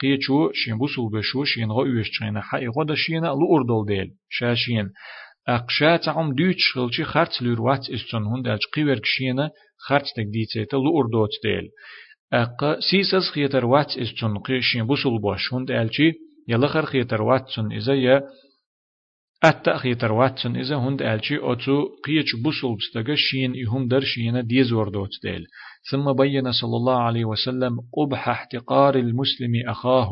قيچو 0.01 0.51
شين 0.53 0.77
بوسول 0.77 1.11
بشو 1.11 1.43
شين 1.43 1.71
غو 1.71 1.85
يش 1.85 2.09
تشينا 2.09 2.41
حي 2.41 2.67
غدا 2.67 2.95
شينا 2.95 3.27
لو 3.27 3.57
اردول 3.57 3.85
ديل 3.85 4.09
شاشين 4.29 4.89
اقشات 5.47 6.09
عم 6.09 6.33
دوچ 6.35 6.61
خلچي 6.73 7.03
خرت 7.03 7.41
لور 7.41 7.61
وات 7.61 7.89
اس 7.89 8.03
تن 8.11 8.23
هوند 8.23 8.47
الش 8.47 8.65
قيورك 8.73 9.05
شينا 9.05 9.49
خرت 9.87 10.05
تك 10.15 10.25
ديتيت 10.25 10.73
لو 10.73 10.99
اردوت 10.99 11.29
ديل 11.43 11.69
اق 12.33 12.79
سيسس 12.79 13.29
خيتر 13.33 13.65
وات 13.65 13.97
اس 13.97 14.13
تن 14.21 14.37
قيشين 14.37 14.87
بوسول 14.87 15.21
باش 15.21 15.53
هوند 15.53 15.71
الچي 15.71 16.13
يلا 16.47 16.67
خر 16.67 16.85
خيتر 16.85 17.21
وات 17.21 17.45
تن 17.55 17.71
اذا 17.71 17.93
يا 17.93 18.21
التأخي 19.43 19.95
ترواتسن 19.95 20.55
إذا 20.55 20.75
هند 20.75 21.01
ألشي 21.01 21.37
أتو 21.37 21.85
قيش 22.05 22.35
بوصل 22.43 22.75
بستغا 22.75 23.15
شين 23.15 23.53
إهم 23.67 23.87
در 23.87 24.01
شين 24.01 24.47
ديز 24.47 24.73
وردوت 24.73 25.09
ديل 25.23 25.45
ثم 25.91 26.13
بين 26.13 26.51
صلى 26.51 26.75
الله 26.75 27.01
عليه 27.01 27.25
وسلم 27.25 27.77
قبح 27.93 28.29
احتقار 28.29 28.95
المسلم 28.95 29.51
أخاه 29.67 30.09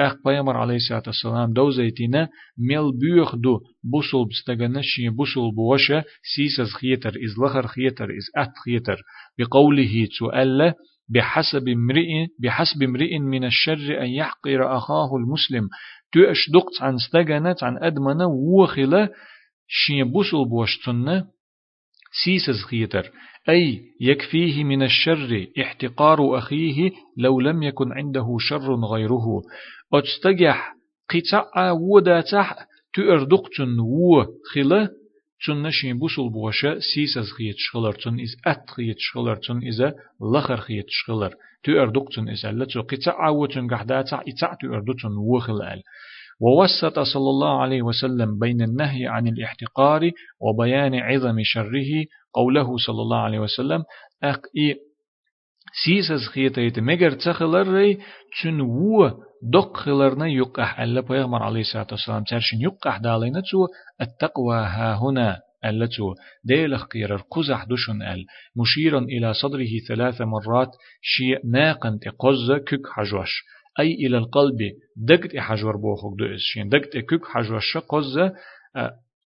أخ 0.00 0.14
بيامر 0.24 0.56
عليه 0.56 0.76
الصلاة 0.76 1.02
والسلام 1.06 1.52
دو 1.52 1.70
زيتنا 1.70 2.28
ميل 2.58 2.98
بيوخ 2.98 3.36
دو 3.36 3.60
بوصل 3.84 4.28
بستغا 4.28 4.80
شين 4.82 5.10
بوصل 5.10 5.50
بوشا 5.54 6.04
سيسز 6.34 6.72
خيتر 6.72 7.10
إز 7.10 7.44
لخر 7.44 7.66
خيتر 7.66 8.04
إز 8.04 8.30
أت 8.36 8.52
خيتر 8.64 9.02
بقوله 9.38 10.08
تؤلّ 10.18 10.74
بحسب 11.10 11.68
امرئ 11.68 12.26
بحسب 12.42 12.82
امرئ 12.82 13.18
من 13.18 13.44
الشر 13.44 14.02
أن 14.02 14.08
يحقر 14.08 14.76
أخاه 14.76 15.16
المسلم 15.16 15.68
تؤش 16.12 16.50
دقت 16.50 16.82
عن 16.82 16.94
استجنت 16.94 17.64
عن 17.64 17.78
أدمنا 17.82 18.26
وخلا 18.26 19.08
شين 19.68 20.12
بوسل 20.12 20.44
بوشتنا 20.44 21.26
سيسز 22.24 22.62
خيتر 22.64 23.10
أي 23.48 23.82
يكفيه 24.00 24.64
من 24.64 24.82
الشر 24.82 25.46
احتقار 25.60 26.38
أخيه 26.38 26.90
لو 27.16 27.40
لم 27.40 27.62
يكن 27.62 27.92
عنده 27.92 28.36
شر 28.38 28.74
غيره. 28.74 29.42
أتستجح 29.94 30.74
قطع 31.10 31.70
وداتح 31.70 32.66
تؤردقتن 32.94 33.80
وخلا 33.80 34.88
تون 35.46 35.62
نشين 35.62 35.98
بوسل 35.98 36.28
بوشا 36.30 36.78
سيسز 36.78 37.32
خيت 37.32 37.56
شغلر 37.58 37.92
تون 37.92 38.20
إز 38.20 38.36
أت 38.46 38.70
خيت 38.70 38.96
شغلر 38.98 39.36
تون 39.36 39.62
إذا 39.62 39.94
لخر 40.34 40.56
خيت 40.56 40.86
شغلر 40.88 41.34
تو 41.64 41.72
أردوكتن 41.72 42.28
إز 42.28 42.46
ألا 42.46 42.64
تو 42.64 42.80
قطع 42.80 43.26
عوتن 43.26 43.68
قحداتا 43.68 44.22
إتع 44.28 44.54
تو 44.54 44.74
أردوتن 44.74 45.08
وخل 45.08 45.62
أل 45.62 45.82
ووسط 46.40 46.98
صلى 46.98 47.30
الله 47.30 47.62
عليه 47.62 47.82
وسلم 47.82 48.38
بين 48.38 48.62
النهي 48.62 49.06
عن 49.06 49.28
الاحتقار 49.28 50.10
وبيان 50.40 50.94
عظم 50.94 51.42
شره 51.42 52.04
قوله 52.34 52.76
صلى 52.76 53.02
الله 53.02 53.18
عليه 53.18 53.38
وسلم 53.38 53.84
أق 54.24 54.40
إي 54.58 54.76
سيسز 55.84 56.26
خيتيت 56.28 56.78
مگر 56.78 57.10
تخلر 57.10 57.68
ري 57.68 57.98
تون 58.42 58.60
و 58.60 59.10
دق 59.42 59.76
خلرنا 59.76 60.26
يقح 60.26 60.80
ألا 60.80 61.00
بيغمر 61.00 61.42
عليه 61.42 61.60
الصلاة 61.60 61.86
والسلام 61.90 62.24
ترشن 62.24 62.60
يقح 62.60 62.96
دالينا 62.98 63.40
تو 63.40 63.66
التقوى 64.00 64.56
ها 64.56 64.94
هنا 64.94 65.40
التو 65.64 66.14
ديلخ 66.44 66.84
قير 66.84 67.14
القزح 67.14 67.64
دشن 67.64 68.02
أل. 68.02 68.26
مشيرا 68.56 68.98
إلى 68.98 69.34
صدره 69.34 69.68
ثلاث 69.88 70.20
مرات 70.20 70.70
شيء 71.02 71.46
ناقن 71.46 71.98
تقز 71.98 72.52
كك 72.52 72.86
حجوش 72.92 73.42
أي 73.80 73.94
إلى 73.94 74.18
القلب 74.18 74.58
دقت 74.96 75.36
حجور 75.36 75.76
بوخك 75.76 76.18
دو 76.18 76.34
إسشين 76.34 76.68
دقت 76.68 76.96
كك 76.96 77.24
حجوش 77.24 77.76
قز 77.78 78.18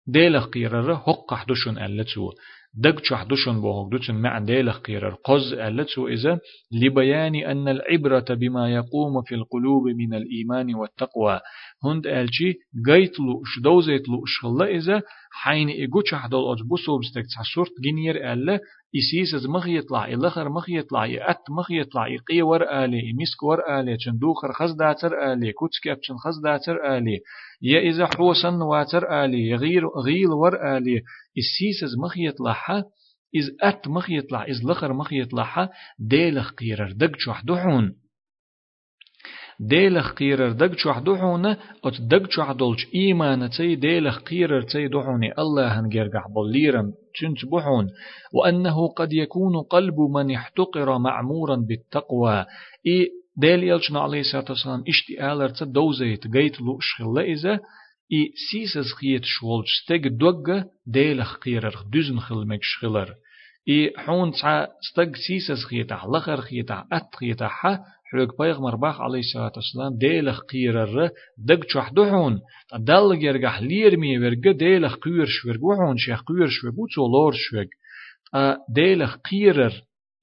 ديلخ 0.08 0.47
قيرر 0.47 0.95
حق 0.97 1.34
حدشن 1.34 1.78
التو 1.78 2.32
دق 2.75 3.03
شحدشن 3.03 3.62
بوهك 3.62 3.91
دوتن 3.91 4.15
مع 4.15 4.39
ديلخ 4.39 4.79
قيرر 4.79 5.15
قز 5.25 5.53
ألتو 5.53 6.07
إذا 6.07 6.39
لبيان 6.71 7.36
أن 7.36 7.67
العبرة 7.67 8.25
بما 8.29 8.73
يقوم 8.73 9.21
في 9.21 9.36
القلوب 9.36 9.88
من 9.88 10.13
الإيمان 10.13 10.75
والتقوى 10.75 11.39
هند 11.86 12.07
ألشي 12.07 12.53
قيت 12.88 13.19
لو 13.19 13.41
شدوزيت 13.45 14.09
لو 14.09 14.25
شخلا 14.25 14.65
إذا 14.65 15.01
حين 15.31 15.69
إيقو 15.69 16.01
شحدول 16.05 16.51
أجبوسو 16.51 16.99
بستك 16.99 17.25
تحصورت 17.36 17.71
جنير 17.83 18.33
ألا 18.33 18.59
إسيس 18.95 19.34
از 19.34 19.49
مخ 19.49 19.67
يطلع 19.67 20.08
إلخر 20.08 20.49
مخ 20.49 20.69
يطلع 20.69 21.06
يأت 21.06 21.49
مخ 21.49 21.71
يطلع 21.71 22.08
يقي 22.08 22.41
ور 22.41 22.63
آلي 22.63 23.12
إمسك 23.12 23.43
ور 23.43 23.79
آلي 23.79 23.97
چندوخر 23.97 24.53
خز 24.53 24.71
داتر 24.71 25.34
آلي 25.34 25.51
كوتسكي 25.51 25.91
أبچن 25.91 26.17
خز 26.17 26.39
داتر 26.43 26.97
آلي 26.97 27.19
يا 27.62 27.79
إذا 27.79 28.06
حوسن 28.06 28.62
واتر 28.62 29.23
آلي 29.25 29.47
يغير 29.47 29.88
غيل 30.06 30.27
ور 30.27 30.77
آلي. 30.77 31.01
إسيس 31.39 31.84
از 31.84 31.97
مخ 32.03 32.17
يطلعها 32.17 32.84
إز 33.38 33.51
أت 33.62 33.88
مخ 33.88 34.10
يطلع 34.10 34.49
إز 34.49 34.65
لخر 34.65 34.93
مخ 34.93 35.13
يطلعها 35.13 35.69
ديلخ 35.99 36.51
قيرر 36.51 36.91
دق 36.91 37.15
شوح 37.17 37.43
دحون 37.45 37.95
ديلخ 39.60 40.13
قيرر 40.13 40.51
دق 40.51 40.77
شوح 40.77 40.99
دحون 40.99 41.45
أت 41.45 42.01
دق 42.01 42.29
شوح 42.29 42.51
دولش 42.51 42.88
إيمان 42.95 43.49
تي 43.49 43.75
ديلخ 43.75 44.19
قيرر 44.19 44.62
تي 44.62 44.88
دحوني 44.88 45.34
الله 45.39 45.79
هنجرقح 45.79 46.27
بوليرم 46.27 46.93
تنت 47.19 47.45
بحون 47.52 47.88
وأنه 48.34 48.88
قد 48.88 49.13
يكون 49.13 49.62
قلب 49.62 49.99
من 49.99 50.32
احتقر 50.32 50.97
معمورا 50.97 51.56
بالتقوى. 51.56 52.45
إي 52.88 53.10
ديل 53.38 53.63
يلشنا 53.63 53.99
عليه 53.99 54.19
الصلاة 54.19 54.45
والسلام 54.49 54.84
إشتي 54.88 55.32
آلر 55.32 55.49
تدوزيت 55.49 56.28
جيت 56.28 56.62
لو 56.62 56.80
شخلا 56.80 57.21
إذا 57.21 57.60
إي 58.13 58.32
سيسز 58.52 58.91
خيت 58.93 59.26
شولج 59.26 59.65
ستيق 59.84 60.08
دوغ 60.08 60.63
ديلخ 60.88 61.38
قيرر 61.38 61.76
دزن 61.93 62.19
خلمك 62.19 62.60
شخلر 62.62 63.13
إي 63.69 63.93
حون 63.97 64.32
تسعى 64.32 64.67
ستق 64.91 65.15
سيسز 65.28 65.63
خيتا 65.63 66.02
لخر 66.13 66.41
خيتا 66.41 66.86
أت 66.91 67.15
خيتا 67.15 67.47
حلوك 68.13 68.38
بيغمر 68.39 68.76
باخ 68.76 69.02
عليه 69.02 69.19
الصلاة 69.19 69.52
والسلام 69.56 69.97
ديلخ 69.97 70.39
قيرر 70.39 71.10
دق 71.38 71.63
چوح 71.73 71.89
دحون 71.89 72.39
دل 72.80 73.19
جرگح 73.19 73.62
ليرمي 73.62 74.17
ورگ 74.17 74.58
ديلخ 74.58 74.95
قير 74.95 75.26
شورگ 75.26 75.63
وحون 75.63 75.97
شيخ 75.97 76.21
قير 76.23 76.47
شورگ 76.47 76.80
وچو 76.80 77.08
لور 77.08 77.34
شورگ 77.36 77.69
ديلخ 78.76 79.17
قيرر 79.32 79.73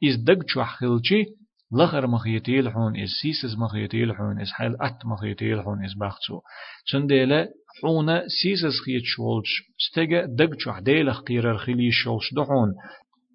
إز 0.05 0.17
دق 0.17 0.45
چوح 0.45 0.77
خلچي 0.77 1.25
لخر 1.73 2.07
مخيتيل 2.07 2.71
حون 2.71 3.01
إز 3.01 3.09
سيسز 3.23 3.57
مخيتيل 3.59 4.17
حون 4.17 4.41
إز 4.41 4.51
حيل 4.51 4.77
أت 4.81 5.07
مخيتيل 5.07 5.63
حون 5.63 5.85
إز 5.85 5.95
باختو 5.95 6.41
چنديلة 6.85 7.49
حونا 7.83 8.23
سيسز 8.43 8.81
خيت 8.85 9.03
شولش 9.05 9.51
ستجا 9.79 10.27
دق 10.27 10.55
چوح 10.55 10.79
ديلخ 10.79 11.21
قيرر 11.21 11.59
خلي 11.59 11.91
شولش 11.93 12.35
دحون 12.35 12.75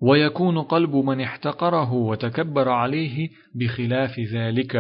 ويكون 0.02 0.62
قلب 0.62 0.96
من 0.96 1.22
احتقره 1.22 1.94
وتكبر 1.94 2.70
عليه 2.70 3.30
بخلاف 3.56 4.20
ذلك. 4.20 4.76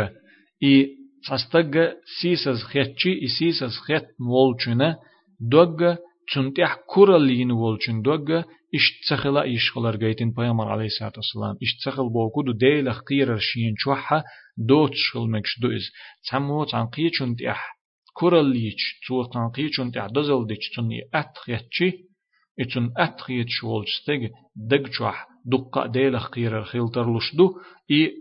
إي 0.63 0.89
تستغ 1.29 1.91
سيسز 2.21 2.63
خيتشي 2.63 3.13
إي 3.21 3.27
سيسز 3.27 3.77
خيت 3.87 4.05
مولچنا 4.19 4.95
دوغ 5.39 5.95
تنتح 6.33 6.75
كورلين 6.87 7.51
ولچن 7.51 8.01
دوغ 8.01 8.43
اشتخلا 8.75 9.43
يشخلر 9.43 9.95
جيتين 9.95 10.31
بيامر 10.31 10.67
عليه 10.67 10.85
الصلاة 10.85 11.13
والسلام. 11.15 11.57
اشتخل 11.61 12.09
بوكودو 12.09 12.51
ديل 12.51 12.93
خير 12.93 13.37
شين 13.37 13.75
چوحا 13.83 14.23
دوت 14.57 14.91
شخل 14.93 15.29
مكش 15.29 15.59
دوز 15.59 15.91
تمو 16.31 16.63
تنقي 16.63 17.09
چنتح 17.09 17.75
كورليچ 18.13 18.81
تو 19.07 19.23
تنقي 19.23 19.69
چنتح 19.69 20.05
دزل 20.05 20.47
ديچ 20.47 20.75
تني 20.75 20.99
اتخيتشي 21.13 21.91
اتن 22.59 22.89
اتخيت 22.97 23.47
شولچستگ 23.49 24.21
دگ 24.71 24.87
چوح 24.95 25.27
دقا 25.51 25.87
ديل 25.87 26.19
خير 26.19 26.63
خيلتر 26.63 27.17
لشدو 27.17 27.47
اي 27.91 28.11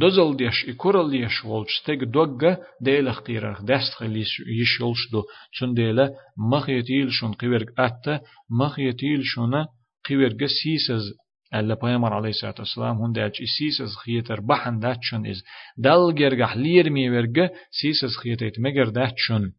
دزل 0.00 0.36
ديش 0.36 0.68
إكورل 0.68 1.10
ديش 1.10 1.44
ولش 1.44 1.82
تيج 1.86 2.04
دوغا 2.04 2.56
ديلخ 2.80 3.20
قيرخ 3.20 3.62
دست 3.62 3.92
خليش 3.98 4.40
يش 4.60 4.80
يولش 4.80 5.10
دو 5.12 5.22
شن 5.52 5.74
ديلا 5.74 6.10
مخيتيل 6.52 7.12
شن 7.12 7.32
قيورك 7.32 7.68
أتا 7.78 8.20
مخيتيل 8.50 9.20
شن 9.24 9.64
قيورك 10.08 10.46
سيسز 10.46 11.04
ألا 11.54 11.74
بيامر 11.74 12.12
عليه 12.12 12.28
الصلاة 12.28 12.54
والسلام 12.58 12.96
هون 12.96 13.12
داج 13.12 13.32
سيسز 13.58 13.94
خيتر 13.94 14.40
بحن 14.40 14.78
دات 14.78 14.98
شن 15.02 15.26
إز 15.26 15.42
دال 15.78 16.14
جرجح 16.14 16.56
لير 16.56 16.90
مي 16.90 17.10
ورجا 17.10 17.50
سيسز 17.80 18.16
خيتيت 18.22 18.60
مجر 18.60 18.88
دات 18.88 19.14
شن 19.16 19.52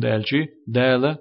دالجي 0.00 0.46
دالا 0.68 1.18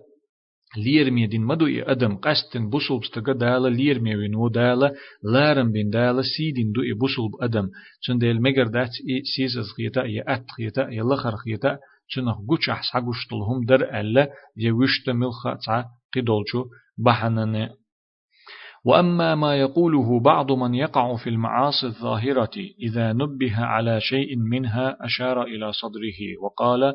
لير 0.78 1.12
مي 1.12 1.28
دين 1.28 1.42
مدو 1.42 1.66
إي 1.66 1.92
أدم 1.92 2.16
قستن 2.16 2.70
بوصل 2.70 3.00
بستغا 3.00 3.34
دالا 3.34 3.70
لير 3.70 4.00
مي 4.00 4.16
وينو 4.16 4.48
دالا 4.48 4.94
لارم 5.24 5.72
بين 5.72 5.90
دالا 5.90 6.22
سيدين 6.22 6.72
دو 6.72 6.82
إي 6.82 6.94
بوصل 6.94 7.30
بأدم 7.32 7.70
چون 8.02 8.18
ديل 8.18 8.42
مگر 8.42 8.68
دات 8.68 8.94
إي 9.10 9.24
سيسز 9.24 9.72
خيتا 9.78 10.02
إي 10.02 10.22
أت 10.28 10.52
خيتا 10.58 10.88
إي 10.88 11.00
لخر 11.00 11.36
خيتا 11.36 11.78
چون 12.08 12.30
غوچ 12.30 12.70
أحس 12.70 12.90
حقوشتلهم 12.94 13.66
در 13.66 14.00
ألا 14.00 14.30
يوشت 14.58 15.10
ملخا 15.10 15.54
تا 15.66 15.86
قدولچو 16.16 16.66
بحنن 16.98 17.70
وأما 18.86 19.36
ما 19.36 19.56
يقوله 19.56 20.20
بعض 20.20 20.52
من 20.52 20.76
يقع 20.76 21.16
في 21.16 21.30
المعاصي 21.30 21.88
الظاهرة 21.88 22.58
إذا 22.82 23.14
نبه 23.14 23.56
على 23.58 24.02
شيء 24.02 24.36
منها 24.38 24.98
أشار 25.02 25.44
إلى 25.44 25.74
صدره 25.74 26.20
وقال 26.42 26.94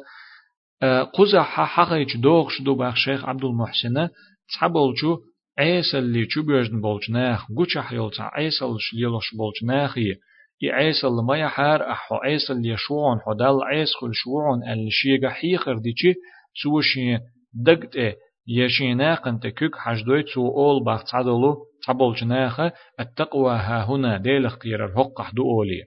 قزح 1.13 1.61
حقيج 1.65 2.17
دوغش 2.17 2.63
دو 2.63 2.75
باخ 2.75 2.95
شيخ 2.95 3.25
عبد 3.25 3.45
المحسن 3.45 4.09
تحبولجو 4.55 5.19
عيسى 5.59 5.99
اللي 5.99 6.27
شو 6.31 6.43
بيجن 6.43 6.81
بولج 6.81 7.11
ناخ 7.11 7.47
قوش 7.57 7.93
يولتا 7.93 8.23
عيسى 8.23 8.65
اللي 8.65 8.79
يلوش 8.95 9.35
بولج 9.35 9.65
ناخي 9.65 10.15
إي 10.63 10.71
عيسى 10.71 11.07
اللي 11.07 11.23
ما 11.23 11.39
يحار 11.39 11.91
أحو 11.91 12.15
عيسى 12.15 12.53
اللي 12.53 12.69
يشوعون 12.69 13.21
حدال 13.27 13.63
عيسى 13.63 13.93
خل 14.01 14.11
شوعون 14.13 14.69
اللي 14.73 14.91
شيغا 14.91 15.29
حيخر 15.29 15.79
ديشي 15.79 16.15
سوشي 16.63 17.19
دقت 17.55 18.17
يشي 18.49 18.95
ناقن 18.95 19.41
تكوك 19.41 19.77
حجدوي 19.77 20.23
تو 20.23 20.49
أول 20.49 20.85
باخ 20.85 21.05
تعدلو 21.05 21.57
تبولج 21.87 22.25
ناخ 22.25 22.61
التقوى 23.01 23.53
ها 23.53 23.85
هنا 23.85 24.19
ديلخ 24.19 24.57
قيرر 24.57 25.01
هقح 25.01 25.31
دو 25.35 25.43
أولي 25.43 25.83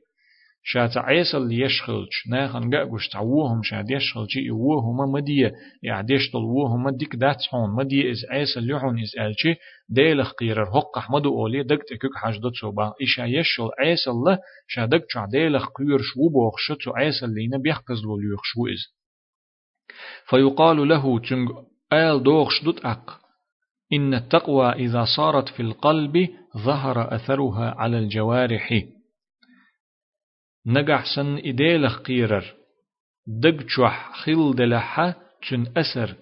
شات 0.66 0.98
عيسى 0.98 1.38
اللي 1.38 1.60
يشخلش 1.60 2.28
ناخن 2.30 2.70
جاكوش 2.70 3.10
تعوهم 3.10 3.64
شاد 3.64 3.92
يشخلش 3.92 4.36
يوهم 4.36 5.12
مدية 5.12 5.52
يعديش 5.84 6.32
طلوهم 6.32 6.84
مديك 6.84 7.16
داتحون 7.16 7.76
مدية 7.76 8.12
إز 8.12 8.26
عيسى 8.32 8.60
اللي 8.60 8.74
يحون 8.74 9.00
إز 9.00 9.12
ألشي 9.20 9.56
ديلخ 9.90 10.32
قيرر 10.32 10.66
حق 10.66 10.98
أحمدو 10.98 11.40
أولي 11.40 11.64
دك 11.64 11.80
تكوك 11.90 12.16
حاجدت 12.16 12.54
صوبا 12.62 12.94
إشا 13.02 13.22
يشل 13.22 13.70
عيسى 13.80 14.10
الله 14.10 14.38
شادك 14.68 15.06
شع 15.10 15.26
ديلخ 15.26 15.68
قير 15.68 15.98
شو 16.02 16.30
بوخشتو 16.30 16.92
عيسى 16.92 17.26
اللي 17.26 17.48
نبيحكز 17.48 18.04
لو 18.04 18.20
ليخشو 18.20 18.68
إز. 18.68 18.94
فيقال 20.30 20.88
له 20.88 21.20
تنج 21.20 21.50
آل 21.94 22.24
دوخش 22.24 22.64
دوت 22.64 22.86
أق. 22.86 23.20
إن 23.94 24.14
التقوى 24.14 24.70
إذا 24.72 25.06
صارت 25.18 25.50
في 25.50 25.62
القلب 25.62 26.30
ظهر 26.58 27.16
أثرها 27.16 27.76
على 27.78 28.00
الجوارح. 28.00 28.84
نجحسن 30.66 31.38
إديلخ 31.38 32.02
قيرر. 32.02 32.54
دق 33.28 33.64
چوح 33.76 34.12
خيل 34.24 34.56
دلحة 34.56 35.16
چن 35.42 35.66
أسر. 35.78 36.16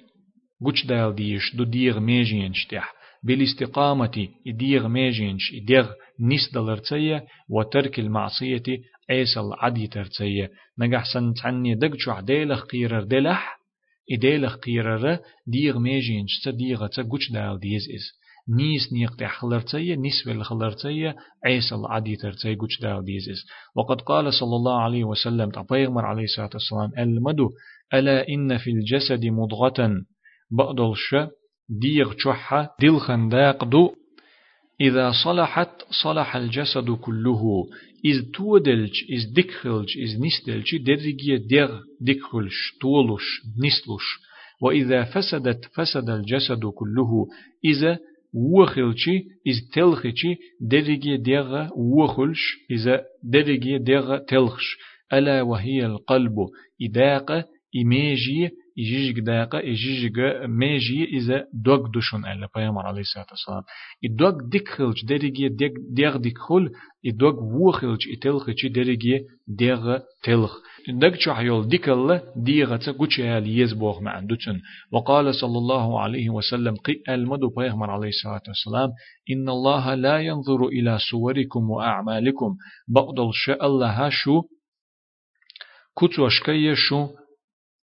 قوش 0.66 0.86
دال 0.86 1.16
ديش 1.16 1.56
دو 1.56 1.64
ديغ 1.64 2.00
ميجينش 2.00 2.66
تح 2.66 2.94
بالاستقامة 3.24 4.28
إديغ 4.48 4.88
ميجينش 4.88 5.54
إديغ 5.54 5.92
نس 6.20 6.54
دلرتية 6.54 7.26
وترك 7.50 8.00
المعصية 8.00 8.64
عيسل 9.10 9.48
عدي 9.60 9.88
ترتية 9.88 10.52
نجحسن 10.80 11.34
تعني 11.34 11.76
دق 11.76 11.96
چوح 11.96 12.20
ديلخ 12.20 12.66
قيرر 12.66 13.04
دلح. 13.04 13.60
إديلخ 14.12 14.56
قيرر 14.56 15.20
ديغ 15.48 15.80
ميجينش 15.80 16.40
تديغة 16.46 16.92
قوش 17.10 17.32
دال 17.32 17.60
ديز 17.60 17.82
إز. 17.96 18.21
نيس 18.50 18.94
نيقتع 18.94 19.28
خلرتية 19.28 19.96
نسبة 19.96 20.32
الخلرتية 20.32 21.16
عيسى 21.46 21.76
العدي 21.76 22.16
ترتي 22.16 22.56
قوش 22.56 22.82
داو 22.82 23.02
ديزيس 23.02 23.46
وقد 23.76 24.02
قال 24.02 24.34
صلى 24.34 24.56
الله 24.56 24.82
عليه 24.82 25.04
وسلم 25.04 25.50
تبيغمر 25.50 26.06
عليه 26.06 26.24
الصلاة 26.24 26.50
والسلام 26.54 26.92
المدو 26.98 27.50
ألا 27.94 28.30
إن 28.30 28.58
في 28.58 28.72
الجسد 28.72 29.26
مضغة؟ 29.26 30.02
بقدلش 30.52 31.16
ديغ 31.70 32.14
شحة 32.18 32.76
دل 32.82 33.00
خنداق 33.00 33.64
دو 33.64 33.94
إذا 34.82 35.12
صلحت 35.24 35.72
صلح 36.04 36.36
الجسد 36.36 36.92
كله. 36.92 37.42
إذ 38.06 38.32
تودلج 38.32 38.92
إذ 39.10 39.34
دكخلج 39.34 39.98
إذ 39.98 40.26
نستلج 40.26 40.78
درجية 40.78 41.38
ديغ 41.38 41.80
دكخلش 42.02 42.78
طولش 42.82 43.42
نسلش 43.66 44.20
وإذا 44.62 45.04
فسدت 45.04 45.66
فسد 45.74 46.10
الجسد 46.10 46.66
كله. 46.66 47.28
إذا 47.66 48.00
وخلشي 48.34 49.18
إز 49.48 49.70
تلخشي 49.74 50.36
درجي 50.62 51.18
ديغة 51.18 51.70
وخلش 51.78 52.40
إذا 52.72 53.04
درجي 53.24 53.78
ديغة 53.78 54.18
تلخش. 54.18 54.78
ألا 55.14 55.42
وهي 55.42 55.86
القلب 55.86 56.36
إداقة 56.82 57.46
إيميجي 57.76 58.50
يجيجك 58.78 59.20
داقة 59.20 59.60
يجيجك 59.60 60.18
ميجي 60.46 61.04
إذا 61.06 61.46
دوغ 61.54 61.88
دوشون 61.88 62.26
ألا 62.26 62.48
بيامر 62.56 62.86
عليه 62.86 63.02
الصلاة 63.02 63.26
والسلام. 63.30 63.64
إدوغ 64.06 64.50
ديكخلج 64.50 65.06
درجي 65.06 65.50
ديغ 65.92 66.18
ديكخل 66.18 66.70
إدوغ 67.06 67.36
وخلج 67.62 68.02
إتلخج 68.18 68.68
درجي 68.68 69.26
ديغ 69.48 70.00
تلخ 70.24 70.54
دق 70.90 71.16
شحيول 71.20 71.68
ديكل 71.68 72.20
ديغة 72.36 72.78
تقوشها 72.78 73.40
ليزبوغ 73.40 74.02
مع 74.02 74.20
دوتن. 74.20 74.60
وقال 74.92 75.36
صلى 75.36 75.58
الله 75.58 76.00
عليه 76.00 76.30
وسلم 76.30 76.76
قي 76.76 76.94
المدو 77.10 77.50
بيغمر 77.50 77.90
عليه 77.92 78.08
الصلاة 78.08 78.42
والسلام 78.48 78.90
إن 79.32 79.50
الله 79.50 79.96
لا 79.96 80.18
ينظر 80.20 80.66
إلى 80.68 80.98
صوركم 81.12 81.70
وأعمالكم. 81.70 82.56
بقدل 82.88 83.30
شاء 83.34 83.66
الله 83.66 84.10
شو 84.10 84.42
كتوشكي 85.98 86.76
شو 86.76 87.08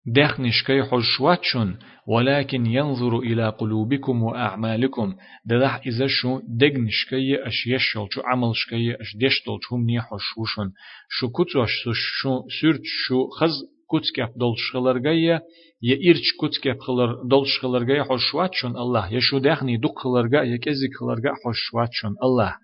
دخنش 0.07 0.63
كي 0.63 0.83
حشواتشن 0.83 1.75
ولكن 2.07 2.65
ينظر 2.65 3.19
إلى 3.19 3.49
قلوبكم 3.49 4.23
وأعمالكم 4.23 5.15
دلح 5.45 5.81
إذا 5.87 6.07
شو 6.07 6.39
دقنش 6.47 7.05
كي 7.09 7.47
أش 7.47 7.67
يشل 7.67 8.07
شو 8.11 8.21
عمل 8.21 8.51
شكي 8.55 9.01
أش 9.01 9.15
دشتل 9.15 9.57
شو 9.61 9.77
مني 9.77 10.01
حشوشن 10.01 10.71
شو 11.09 11.29
كتوش 11.29 11.71
شو 11.93 12.41
سرت 12.61 12.81
شو 12.83 13.27
خز 13.27 13.75
كتكب 13.91 14.37
دول 14.37 14.55
شغلرغايا 14.57 15.41
يا 15.81 16.09
إرش 16.09 16.27
كتكب 16.41 16.79
خلر 16.79 17.23
دول 17.29 17.47
شغلرغايا 17.47 18.03
حشواتشن 18.03 18.67
الله 18.67 19.13
يا 19.13 19.19
شو 19.19 19.37
دخني 19.37 19.77
دق 19.77 19.99
خلرغا 19.99 20.43
يا 20.43 20.57
كزي 20.57 20.87
خلرغا 20.99 21.33
حشواتشن 21.45 22.15
الله. 22.23 22.55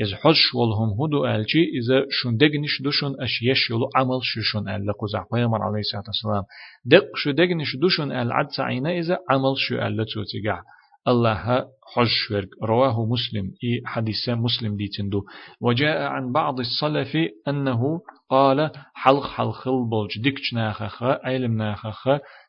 إذا 0.00 0.16
حش 0.16 0.54
والهم 0.54 1.02
هدو 1.02 1.26
ألجي 1.26 1.64
إذا 1.78 2.06
شون 2.10 2.36
دقنش 2.36 2.82
دوشون 2.82 3.12
أش 3.20 3.42
يشيلو 3.42 3.90
عمل 3.96 4.20
ششون 4.22 4.68
أل 4.68 4.86
لقزع 4.86 5.24
بيامر 5.32 5.62
عليه 5.62 5.80
الصلاة 5.80 6.02
والسلام. 6.06 6.44
دق 6.84 7.16
شو 7.16 7.30
دقنش 7.30 7.76
دوشون 7.76 8.12
أل 8.12 8.32
عد 8.32 8.50
سعينا 8.56 8.90
إذا 8.98 9.18
عمل 9.30 9.54
شو 9.56 9.74
أل 9.74 9.96
لتوتقع 9.96 10.62
الله 11.08 11.66
حج 11.94 12.32
ورق 12.32 12.48
رواه 12.62 13.06
مسلم. 13.06 13.46
إي 13.64 13.82
حديث 13.84 14.28
مسلم 14.28 14.76
دي 14.76 14.88
تندو 14.88 15.22
وجاء 15.60 16.02
عن 16.02 16.32
بعض 16.32 16.60
السلف 16.60 17.16
أنه 17.48 18.00
قال 18.30 18.70
حلق 18.94 19.26
حلق 19.26 19.68
البلج. 19.68 20.18
ديكش 20.22 20.54
ناخخ 20.54 21.02
علم 21.02 21.56
ناخخ 21.56 22.08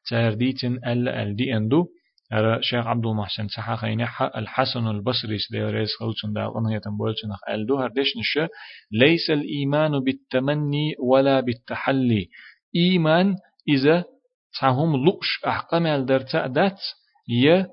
تارديتن 0.10 0.80
أل 0.88 1.10
أل 1.10 1.36
دي 1.36 1.58
أندو. 1.58 1.88
أرى 2.34 2.64
شيخ 2.64 2.88
عبد 2.88 3.06
المحسن 3.06 3.48
صحا 3.48 3.76
خينح 3.76 4.22
الحسن 4.22 4.88
البصري 4.88 5.38
سديريس 5.38 5.90
خلصن 6.00 6.34
دا 6.34 6.42
أنا 6.42 6.76
يتنبولتن 6.76 7.30
ألدو 7.50 7.78
هردش 7.78 8.18
نشا 8.18 8.48
ليس 8.92 9.30
الإيمان 9.30 10.00
بالتمني 10.00 10.96
ولا 11.00 11.40
بالتحلي. 11.40 12.28
إيمان 12.76 13.36
إذا 13.68 14.04
تهم 14.60 15.06
لقش 15.06 15.40
أحقام 15.48 15.86
الدرتا 15.86 16.48
دات 16.48 16.80
ي 17.30 17.66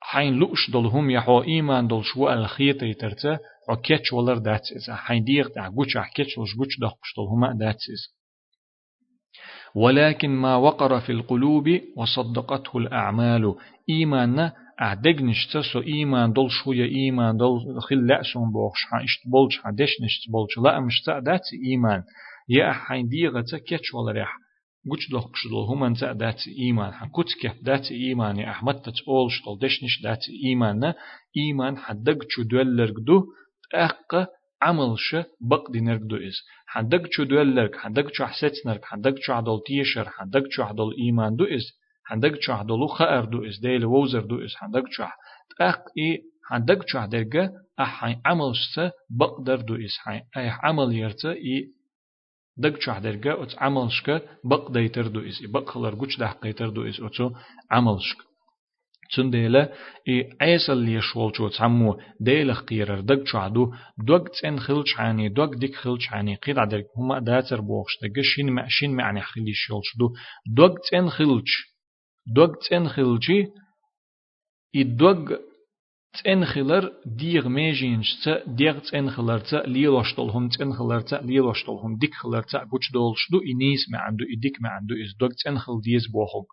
حين 0.00 0.34
لؤش 0.34 0.70
دول 0.70 0.86
هم 0.86 1.10
يحو 1.10 1.42
إيمان 1.42 1.86
دول 1.88 2.04
شو 2.04 2.28
الخيط 2.28 2.82
يترتا 2.82 3.38
وكيتش 3.68 4.12
ولر 4.12 4.38
داتسيز 4.38 4.90
حين 4.90 5.24
ديغ 5.24 5.48
دع 5.56 5.68
قوش 5.68 5.96
أحكيتش 5.96 6.38
وش 6.38 6.54
قوش 6.56 6.78
دخش 6.80 7.14
دول 7.16 7.26
هما 7.26 7.52
داتسيز 7.58 8.16
ولكن 9.76 10.30
ما 10.30 10.56
وقر 10.56 11.00
في 11.00 11.12
القلوب 11.12 11.80
وصدقته 11.96 12.78
الأعمال. 12.78 13.54
إيماننا 13.90 14.52
أعدق 14.80 15.20
نشتا 15.20 15.62
سو 15.72 15.80
إيمان 15.80 16.32
دول 16.32 16.50
شوية 16.50 16.84
إيمان 16.84 17.36
دول 17.36 17.82
خل 17.82 18.06
لأسون 18.06 18.52
بوخش 18.52 18.80
إشت 18.92 19.28
بولش 19.32 19.60
دش 19.72 19.90
نشت 20.02 20.30
بولش. 20.30 20.58
لا 20.58 20.80
مشتا 20.80 21.18
داتي 21.18 21.56
إيمان. 21.66 22.02
يا 22.48 22.72
حين 22.72 23.08
ديغة 23.08 23.44
كيتش 23.68 23.94
ولريح 23.94 24.36
قوش 24.90 25.10
دل 25.10 25.20
قش 25.20 25.46
دل 25.46 25.54
هم 25.70 25.84
أنت 25.84 26.04
دات 26.04 26.42
إيمان. 26.58 26.92
حكوت 26.92 27.26
كيف 27.42 27.62
دات 27.62 27.90
إيمان 27.90 28.36
يا 28.36 28.50
أحمد 28.50 28.74
تتقول 28.74 29.30
شتل 29.30 29.58
دشنش 29.60 30.02
دات 30.02 30.24
إيمان 30.44 30.94
إيمان 31.36 31.76
حدق 31.76 32.18
شو 32.28 32.42
دول 32.42 32.94
دو 33.04 33.24
أق 33.74 34.28
عمل 34.62 34.96
ش 34.98 35.14
بق 35.40 35.70
دي 35.70 35.80
نرقدو 35.80 36.16
إز. 36.16 36.36
حدق 36.66 37.02
شو 37.10 37.24
دول 37.24 37.56
لرق 37.56 37.76
حدق 37.76 38.12
شو 38.12 38.24
حسيت 38.26 38.66
نرق 38.66 38.84
حدق 38.84 39.16
شو 39.20 39.32
عدل 39.32 39.58
تيشر 39.66 40.08
حدق 40.08 40.44
شو 40.50 40.62
عدل 40.62 40.90
إيمان 40.98 41.36
دو 41.36 41.44
إز. 41.44 41.66
حدق 42.04 42.40
شو 42.40 42.52
عدلو 42.52 42.86
خأر 42.86 43.24
دو 43.24 43.44
إز 43.44 43.58
ديل 43.58 43.84
ووزر 43.84 44.20
دو 44.20 44.44
إز. 44.44 44.54
حدق 44.56 44.84
شو 44.90 45.04
أق 45.60 45.84
إي 45.98 46.22
حدق 46.50 46.88
شو 46.88 46.98
عدرقة 46.98 47.52
أحي 47.80 48.16
عمل 48.26 48.52
ش 48.54 48.80
بقدر 49.10 49.60
دو 49.60 49.74
إز. 49.74 49.94
حي 50.04 50.20
أي 50.36 50.48
عمل 50.62 50.92
يرتا 50.92 51.32
إي 51.32 51.76
دق 52.58 52.78
چه 52.78 53.00
درگه 53.00 53.32
ات 53.42 53.52
عمل 53.58 53.88
شک 53.90 54.08
بق 54.44 54.72
دیتر 54.72 55.06
دو 55.14 55.20
is 55.30 55.36
بق 55.54 55.70
خلر 55.70 55.94
گوچ 55.94 56.18
ده 56.18 56.30
تون 59.14 59.30
ديلا 59.30 59.72
اي 60.08 60.28
عيسل 60.40 60.76
ليش 60.76 61.16
ولشو 61.16 61.48
تعمو 61.48 61.98
ديلا 62.20 62.54
خيرر 62.54 63.00
دق 63.00 63.26
شعدو 63.26 63.72
دوق 64.06 64.28
تن 64.28 64.58
خلش 64.58 64.96
عني 64.98 65.28
دوق 65.28 65.54
ديك 65.54 65.74
خلش 65.74 66.12
عني 66.12 66.34
قيد 66.34 66.58
عدل 66.58 66.84
هما 66.96 67.18
داتر 67.18 67.60
بوخش 67.60 67.92
دق 68.02 68.20
شين 68.22 68.50
ما 68.50 68.66
شين 68.68 68.96
معني 68.96 69.20
خلي 69.20 69.52
شولش 69.54 69.96
دو 69.98 70.08
دوق 70.56 70.78
تن 70.90 71.08
خلش 71.08 71.52
دوق 72.36 72.52
تن 72.70 72.88
خلشي 72.88 73.46
اي 74.74 74.82
دوق 74.82 75.28
تن 76.24 76.44
خلر 76.44 76.92
ديغ 77.06 77.48
ميجينش 77.48 78.08
تا 78.24 78.42
ديغ 78.46 78.78
تن 78.78 79.10
خلر 79.10 79.38
تا 79.38 79.56
ليلوشتلهم 79.56 80.48
تن 80.48 80.72
خلر 80.72 81.00
تا 81.00 81.16
ليلوشتلهم 81.16 81.98
ديك 81.98 82.14
خلر 82.14 82.42
تا 82.42 82.64
بوش 82.64 82.92
دولش 82.92 83.30
دو 83.32 83.38
اي 83.40 83.54
نيس 83.54 83.90
ما 83.92 83.98
عندو 83.98 84.24
اي 84.24 84.36
ديك 84.36 84.62
ما 84.62 84.68
عندو 84.68 84.94
از 84.94 85.16
دوق 85.20 85.30
تن 85.44 85.58
خل 85.58 85.80
ديز 85.84 86.06
بوخم 86.12 86.46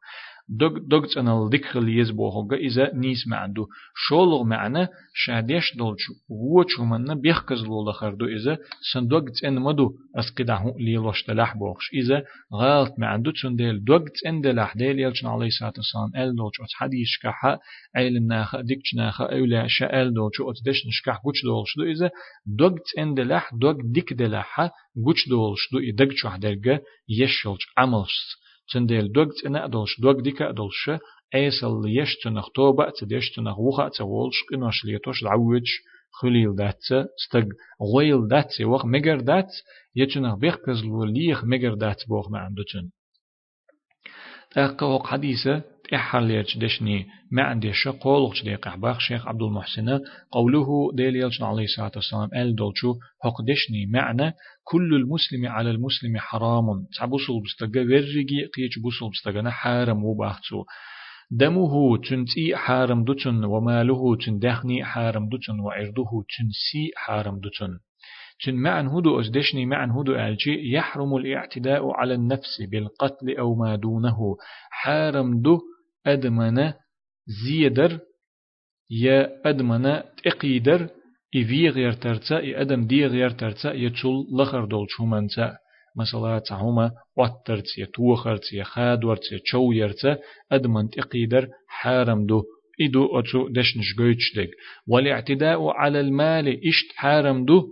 دوغ 0.49 0.77
دوغ 0.77 1.05
تنال 1.05 1.49
ديكخل 1.49 1.89
يزبوه 1.89 2.53
إذا 2.53 2.93
نيس 2.93 3.27
معندو 3.27 3.67
شولغ 4.07 4.43
معنا 4.43 4.89
شاديش 5.13 5.77
دولش 5.77 6.03
ووچو 6.29 6.83
من 6.83 7.21
بيخكز 7.21 7.63
لول 7.63 7.93
خردو 7.93 8.25
إذا 8.25 8.57
سندوغ 8.93 9.25
تن 9.41 9.55
مدو 9.59 9.91
أسقده 10.15 10.75
ليلوش 10.79 11.23
تلاح 11.23 11.57
بوخش 11.57 11.89
إذا 11.93 12.23
غلط 12.53 12.93
معندو 12.97 13.31
تنديل 13.31 13.83
دوغ 13.83 14.03
تن 14.23 14.41
دلاح 14.41 14.77
ديل 14.77 14.99
يلچن 14.99 15.25
عليه 15.25 15.47
الصلاة 15.47 15.73
والسلام 15.77 16.11
ال 16.23 16.35
دولش 16.35 16.61
أت 16.61 16.73
حديش 16.73 17.19
كحا 17.23 17.57
علم 17.95 18.27
ناخا 18.27 18.61
ديكش 18.61 18.95
ناخا 18.95 19.25
أولا 19.25 19.67
شأل 19.67 20.13
دولش 20.13 20.41
أت 20.41 20.65
دش 20.65 20.87
نشكح 20.87 21.17
قوش 21.17 21.43
دولش 21.43 21.77
دو 21.77 21.83
إذا 21.83 22.11
دوغ 22.45 22.75
تن 22.95 23.13
دلاح 23.13 23.53
دوغ 23.53 23.77
ديك 23.83 24.13
دلاحا 24.13 24.69
قوش 25.05 25.29
دولش 25.29 25.61
دو 25.71 25.79
إدق 25.79 26.11
شو 26.11 26.29
حدرقة 26.29 26.79
يشلش 27.09 27.63
عملش 27.77 28.42
تنديل 28.71 29.11
دوغ 29.11 29.27
تنا 29.43 29.65
أدلش 29.65 30.01
دوغ 30.01 30.21
ديكا 30.21 30.49
أدلش 30.49 30.91
أيسل 31.35 31.81
ليش 31.85 32.17
تنخ 32.23 32.49
توبة 32.49 32.91
تديش 32.99 33.31
تنخ 33.35 33.59
وخا 33.59 33.89
تولش 33.89 34.43
قناش 34.51 34.85
ليتوش 34.85 35.23
العوج 35.23 35.67
خليل 36.11 36.55
دات 36.55 36.79
ستغ 37.27 37.45
غويل 37.81 38.27
دات 38.27 38.61
وخ 38.61 38.85
مگر 38.85 39.19
دات 39.19 39.51
يتنخ 39.95 40.35
بيخ 40.35 40.57
كزلو 40.65 41.03
ليخ 41.03 41.43
مگر 41.43 41.73
دات 41.73 42.03
بوخ 42.07 42.31
ما 42.31 42.39
عندتن 42.39 42.89
تاقا 44.51 45.07
حديثة 45.07 45.72
إحر 45.95 46.19
ليش 46.19 46.57
دشني 46.57 47.05
ما 47.31 47.43
عندي 47.43 47.73
شا 47.73 47.91
قولغش 47.91 48.43
دي 48.43 48.55
قحباخ 48.55 48.99
شيخ 48.99 49.27
عبد 49.27 49.41
المحسن. 49.41 49.99
قوله 50.31 50.91
ديل 50.93 51.15
يلشن 51.15 51.45
عليه 51.45 51.63
الصلاة 51.63 51.91
والسلام 51.95 52.29
أل 52.35 52.55
دولشو 52.55 52.93
حق 53.23 53.41
دشني 53.41 53.85
معنى 53.85 54.33
كل 54.63 54.95
المسلم 54.95 55.45
على 55.47 55.71
المسلم 55.71 56.17
حرام. 56.17 56.65
تعبوصل 56.99 57.33
بستغا 57.43 57.81
ورغي 57.81 58.45
قيش 58.55 58.79
بوصل 58.83 59.09
بستغا 59.09 59.49
حارم 59.49 60.03
وباختو. 60.05 60.63
دمه 61.31 61.97
تنتي 61.97 62.55
حارم 62.55 63.03
دوتن 63.03 63.43
وماله 63.43 64.15
تندخني 64.15 64.83
حارم 64.83 65.29
دوتن 65.29 65.59
وعرضه 65.59 66.25
تنسي 66.37 66.91
حارم 66.95 67.39
دوتن. 67.39 67.79
تن 68.45 68.55
معن 68.55 68.87
هدو 68.87 69.19
أزدشني 69.19 69.65
معن 69.65 69.91
هدو 69.91 70.15
ألجي 70.15 70.71
يحرم 70.71 71.15
الاعتداء 71.15 71.91
على 71.91 72.13
النفس 72.13 72.61
بالقتل 72.71 73.37
أو 73.39 73.55
ما 73.55 73.75
دونه. 73.75 74.17
حارم 74.69 75.41
دو 75.41 75.59
أدمنا 76.07 76.73
زيدر 77.45 77.99
يا 78.89 79.41
أدمنا 79.45 80.03
تقيدر 80.23 80.89
إفي 81.35 81.69
غير 81.69 81.93
ترتا 81.93 82.37
إي 82.37 82.61
أدم 82.61 82.87
دي 82.87 83.05
غير 83.05 83.29
ترتا 83.29 83.73
يتشل 83.73 84.25
لخر 84.39 84.65
دول 84.65 84.87
شومنتا 84.89 85.57
مثلا 85.97 86.39
تعوما 86.39 86.91
واترت 87.17 87.77
يا 87.77 87.85
توخرت 87.85 88.53
يا 88.53 88.63
خادورت 88.63 89.31
يا 89.31 89.37
تشو 89.37 89.71
يرتا 89.71 90.17
أدمن 90.51 90.89
تقيدر 90.89 91.47
حارم 91.67 92.25
دو. 92.25 92.43
إدو 92.81 93.19
أتو 93.19 93.47
دشنش 93.47 93.95
جويتش 93.97 94.35
ديك. 94.35 94.49
والاعتداء 94.87 95.67
على 95.67 95.99
المال 95.99 96.47
إشت 96.47 96.91
حارم 96.95 97.45
دو. 97.45 97.67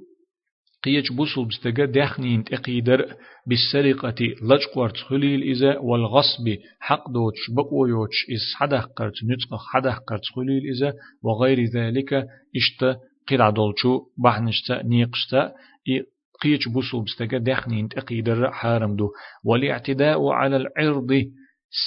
قيج 0.84 1.12
بوصل 1.12 1.46
بستجا 1.46 1.86
دخنين 1.86 2.44
تقيدر 2.44 3.06
بالسرقة 3.48 4.16
لجقورت 4.42 4.98
خليل 4.98 5.42
إذا 5.42 5.78
والغصب 5.80 6.56
حق 6.80 7.10
دوتش 7.10 7.52
بقويوتش 7.56 8.26
إز 8.32 8.56
حدح 8.56 8.84
قرت 8.84 9.14
نتق 9.24 9.58
حدح 9.74 9.98
قرت 9.98 10.26
خليل 10.36 10.64
إذا 10.76 10.94
وغير 11.24 11.66
ذلك 11.66 12.14
إشت 12.56 12.98
قلع 13.30 13.50
دولشو 13.50 14.02
بحنشتا 14.18 14.84
نيقشتا 14.84 15.52
قيج 16.42 16.70
بوصل 16.74 17.04
بستجا 17.04 17.38
دخنين 17.38 17.90
تقيدر 17.90 18.52
حارم 18.52 18.96
دو 18.96 19.10
والاعتداء 19.46 20.28
على 20.28 20.58
العرض 20.58 21.12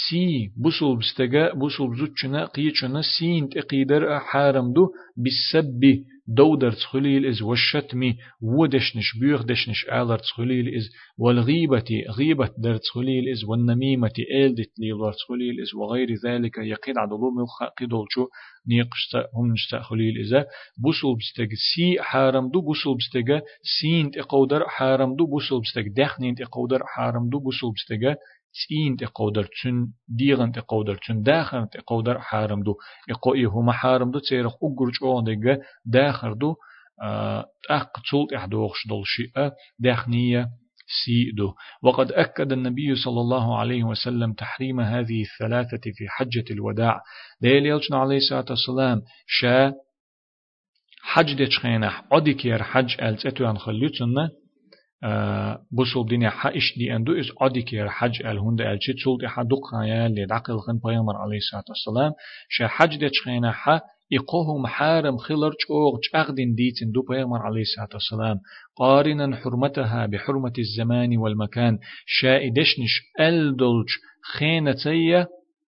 سي 0.09 0.52
بوصل 0.57 0.98
بستجا 0.98 1.52
بوصل 1.54 1.90
بزوتشنا 1.90 2.44
قيجنا 2.44 3.02
سين 3.18 3.48
تقيدر 3.48 4.18
حارم 4.18 4.72
دو 4.72 4.88
بالسب 5.16 6.04
دودر 6.29 6.73
تخليل 6.73 7.27
إز 7.27 7.43
والشتم 7.43 8.15
ودشنش 8.43 9.19
بيغ 9.21 9.43
دشنش 9.43 9.85
آلر 9.93 10.19
تخليل 10.19 10.75
إز 10.77 10.91
والغيبة 11.19 12.05
غيبة 12.19 12.51
در 12.59 12.77
تخليل 12.77 13.29
إز 13.29 13.45
والنميمة 13.45 14.09
دت 14.09 14.73
ليلر 14.79 15.13
تخليل 15.13 15.61
إز 15.63 15.75
وغير 15.75 16.09
ذلك 16.25 16.59
يقيد 16.59 16.99
عدلو 16.99 17.31
ملخا 17.31 17.67
قدولشو 17.81 18.27
نيقشتا 18.69 19.29
هم 19.35 19.53
نشتا 19.53 19.83
خليل 19.83 20.21
إزا 20.21 20.47
بوصل 20.83 21.17
بستگ 21.17 21.55
سي 21.55 22.03
حارم 22.03 22.51
دو 22.51 22.61
بوصل 22.61 22.95
بستگ 22.97 23.41
سين 23.81 24.11
تقودر 24.11 24.69
حارم 24.69 25.17
دو 25.17 25.27
بوصل 25.27 25.61
بستگ 25.61 25.95
دخنين 25.95 26.35
تقودر 26.35 26.83
حارم 26.87 27.29
دو 27.29 27.39
بوصل 27.41 27.73
بستگ 27.77 28.15
تين 28.69 28.97
تقودر 28.97 29.49
تن 29.62 29.87
ديغن 30.09 30.53
تقودر 30.53 30.99
تن 31.07 31.23
داخل 31.23 31.67
تقودر 31.67 32.19
حارم 32.19 32.62
دو. 32.62 32.75
إقوئي 33.11 33.45
هما 33.45 33.73
حارم 33.73 34.11
دو 34.11 34.19
تيرخ 34.19 34.55
أقرج 34.55 34.95
أون 35.03 35.25
ديغ 35.25 35.57
داخر 35.85 36.33
دو 36.33 36.55
أق 37.71 37.93
تولت 38.11 38.33
إحدوغش 38.33 38.87
دول 38.88 39.03
شيء 39.07 39.51
داخنية 39.79 40.49
سيدو 41.05 41.55
وقد 41.83 42.12
أكد 42.12 42.53
النبي 42.53 42.95
صلى 42.95 43.21
الله 43.21 43.59
عليه 43.59 43.85
وسلم 43.85 44.33
تحريم 44.33 44.81
هذه 44.81 45.23
الثلاثة 45.23 45.90
في 45.95 46.09
حجة 46.09 46.45
الوداع. 46.51 47.01
ديل 47.40 47.67
يلجن 47.67 47.95
عليه 47.95 48.17
الصلاة 48.17 48.45
والسلام 48.51 49.03
شا 49.27 49.73
حج 51.03 51.35
ديش 51.35 51.59
خينح 51.59 52.05
عدكير 52.12 52.62
حج 52.62 53.03
ألتأتو 53.03 53.51
أن 53.51 53.59
خليتنا 53.59 54.31
بوصل 55.71 56.07
دنيا 56.07 56.31
حائش 56.31 56.79
دي 56.79 56.97
أندو 56.97 57.12
إز 57.21 57.31
عدك 57.40 57.73
ير 57.73 57.88
حج 57.88 58.27
الهند 58.27 58.61
ألشي 58.61 58.93
تسولت 58.93 59.25
حدوق 59.25 59.67
خايا 59.71 60.09
لدعقل 60.09 60.59
خن 60.59 60.79
بيامر 60.85 61.17
عليه 61.17 61.37
الصلاة 61.37 61.64
والسلام. 61.69 62.12
شا 62.49 62.67
حج 62.67 62.97
دي 62.97 63.09
تشخينا 63.09 63.53
حا 63.53 63.81
إقوه 64.12 64.59
محارم 64.59 65.17
خلر 65.17 65.53
چوغ 65.53 65.99
چأغدن 66.03 66.55
ديتن 66.55 66.93
دو 66.93 67.03
بيامر 67.03 67.38
عليه 67.38 67.61
الصلاة 67.61 67.88
والسلام. 67.93 68.40
قارنا 68.77 69.37
حرمتها 69.37 70.07
بحرمة 70.07 70.53
الزمان 70.59 71.17
والمكان. 71.17 71.79
شا 72.07 72.37
إدشنش 72.37 73.03
ألدلج 73.21 73.88
خينتي 74.38 75.27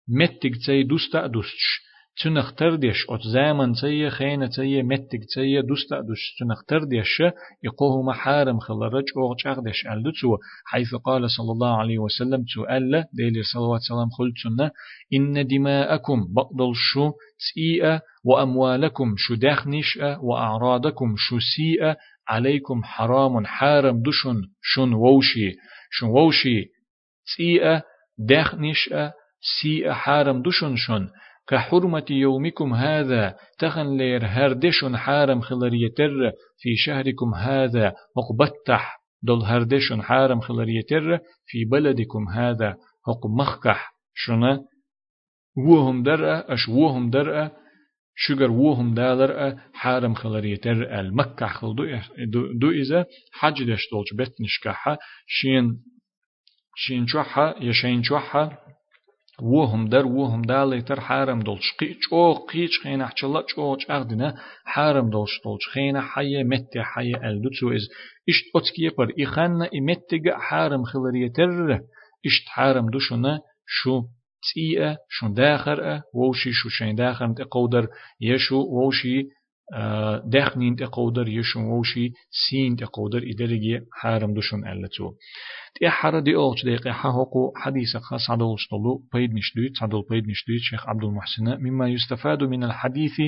متك 0.09 0.57
تي 0.67 0.83
دوستا 0.83 1.27
دوستش. 1.27 1.88
تنخ 2.23 2.55
ترديش 2.55 3.07
أت 3.11 3.21
زامن 3.21 3.73
تي 3.73 4.11
خينة 4.11 4.47
تي 4.47 4.83
متك 4.83 5.21
تي 5.35 5.63
دوستا 5.63 6.01
دوش 6.01 6.35
تنخ 6.39 6.65
ترديش 6.69 7.23
يقوه 7.65 8.03
محارم 8.03 8.59
خلرج 8.59 9.05
أو 9.17 9.35
چاقدش 9.35 9.87
ألدتو 9.87 10.37
حيث 10.67 10.95
قال 10.95 11.31
صلى 11.31 11.53
الله 11.53 11.79
عليه 11.79 11.99
وسلم 11.99 12.45
ألا 12.71 13.05
ديلي 13.13 13.43
صلوات 13.43 13.81
سلام 13.81 14.09
خلتنا 14.19 14.71
إن 15.15 15.47
دماءكم 15.47 16.19
بقدل 16.35 16.73
شو 16.75 17.13
تسيئة 17.39 18.01
وأموالكم 18.25 19.15
شو 19.17 19.35
داخنشأ 19.35 20.17
وأعراضكم 20.23 21.15
شو 21.17 21.39
سيئة 21.57 21.97
عليكم 22.29 22.83
حرام 22.85 23.47
حارم 23.47 24.03
دشن 24.03 24.37
شن 24.63 24.93
ووشي 24.93 25.53
شن 25.91 26.07
ووشي 26.07 26.65
تسيئة 27.27 27.83
داخنشأ 28.19 29.13
سيئة 29.61 29.93
حارم 29.93 30.43
دشن 30.43 30.77
شن 30.77 31.09
كحرمة 31.49 32.05
يومكم 32.11 32.75
هذا 32.75 33.37
تخن 33.59 33.97
لير 33.97 34.27
هردشن 34.27 34.97
حارم 34.97 35.41
خلريتر 35.41 36.11
في 36.59 36.77
شهركم 36.77 37.35
هذا. 37.35 37.95
مقبتح 38.17 38.99
دول 39.23 39.43
هردشن 39.43 40.03
حارم 40.03 40.41
خلريتر 40.41 41.19
في 41.47 41.65
بلدكم 41.65 42.29
هذا. 42.29 42.77
هق 43.09 43.27
مخكح 43.27 43.93
شنا 44.15 44.61
وهم 45.57 46.03
درأ 46.03 46.55
أش 46.55 46.69
وهم 46.69 47.11
درأ 47.11 47.51
شجر 48.21 48.51
وهم 48.51 48.95
دالر 48.95 49.57
حارم 49.75 50.15
خلريتر 50.15 51.01
المكة 51.01 51.47
خل 51.47 51.75
دو, 52.61 52.71
إذا 52.71 53.07
حج 53.33 53.63
دش 53.73 53.89
دولش 53.93 54.15
بتنشكحة 54.15 54.99
شين 55.27 55.83
شين 56.77 57.07
شوحة 57.07 57.55
يشين 57.61 58.03
شوحة. 58.03 58.59
وهم 59.43 59.85
در 59.85 60.07
وهم 60.07 60.43
دالي 60.43 60.83
تر 60.83 61.01
حارم 61.01 61.41
دولش. 61.41 61.73
قي 61.79 61.95
چو 61.95 62.35
قيچ 62.35 62.71
خينا 62.83 63.07
حچلا 63.07 63.43
چو 63.43 63.77
چاغدنا 63.77 64.35
حارم 64.65 65.11
دولش 65.11 65.41
دولش 65.45 65.69
خينا 65.73 66.01
حي 66.01 66.43
مت 66.43 66.73
حي 66.95 67.13
الدو. 67.25 67.51
تو 67.61 67.67
از 67.69 67.89
اشت 68.29 68.45
اتكي 68.55 68.91
پر 68.91 69.09
اخنا 69.19 69.69
امتگ 69.79 70.29
حارم 70.49 70.83
خلريتر 70.85 71.81
اشت 72.27 72.49
حارم 72.55 72.87
دوشنا 72.91 73.41
شو 73.67 74.03
تسيئة 74.43 74.97
شو 75.11 75.29
داخر 75.29 76.01
ووشي 76.15 76.53
شو 76.53 76.69
شين 76.69 76.95
داخر 76.95 77.33
تقودر 77.33 77.87
يشو 78.21 78.57
ووشي 78.57 79.29
دخنين 80.25 80.77
تقودر 80.77 81.29
يشو 81.29 81.61
ووشي 81.61 82.13
سين 82.31 82.77
تقودر 82.77 83.23
إدرجي 83.35 83.81
حارم 83.93 84.35
دوشن 84.35 84.69
ألتو 84.69 85.13
تي 85.75 85.91
حر 85.91 86.21
دي 86.21 86.35
أوش 86.37 86.65
دي 86.65 86.77
قيحة 86.77 87.11
هقو 87.11 87.53
حديث 87.57 87.97
خاص 87.97 88.31
عدل 88.31 88.55
شطلو 88.59 89.03
بيد 89.13 89.35
نشدويت 89.35 89.83
عدل 89.83 90.03
بيد 90.11 90.29
نشدويت 90.29 90.61
شيخ 90.61 90.89
عبد 90.89 91.05
المحسن 91.05 91.45
مما 91.45 91.89
يستفاد 91.89 92.43
من 92.43 92.65
الحديث 92.65 93.21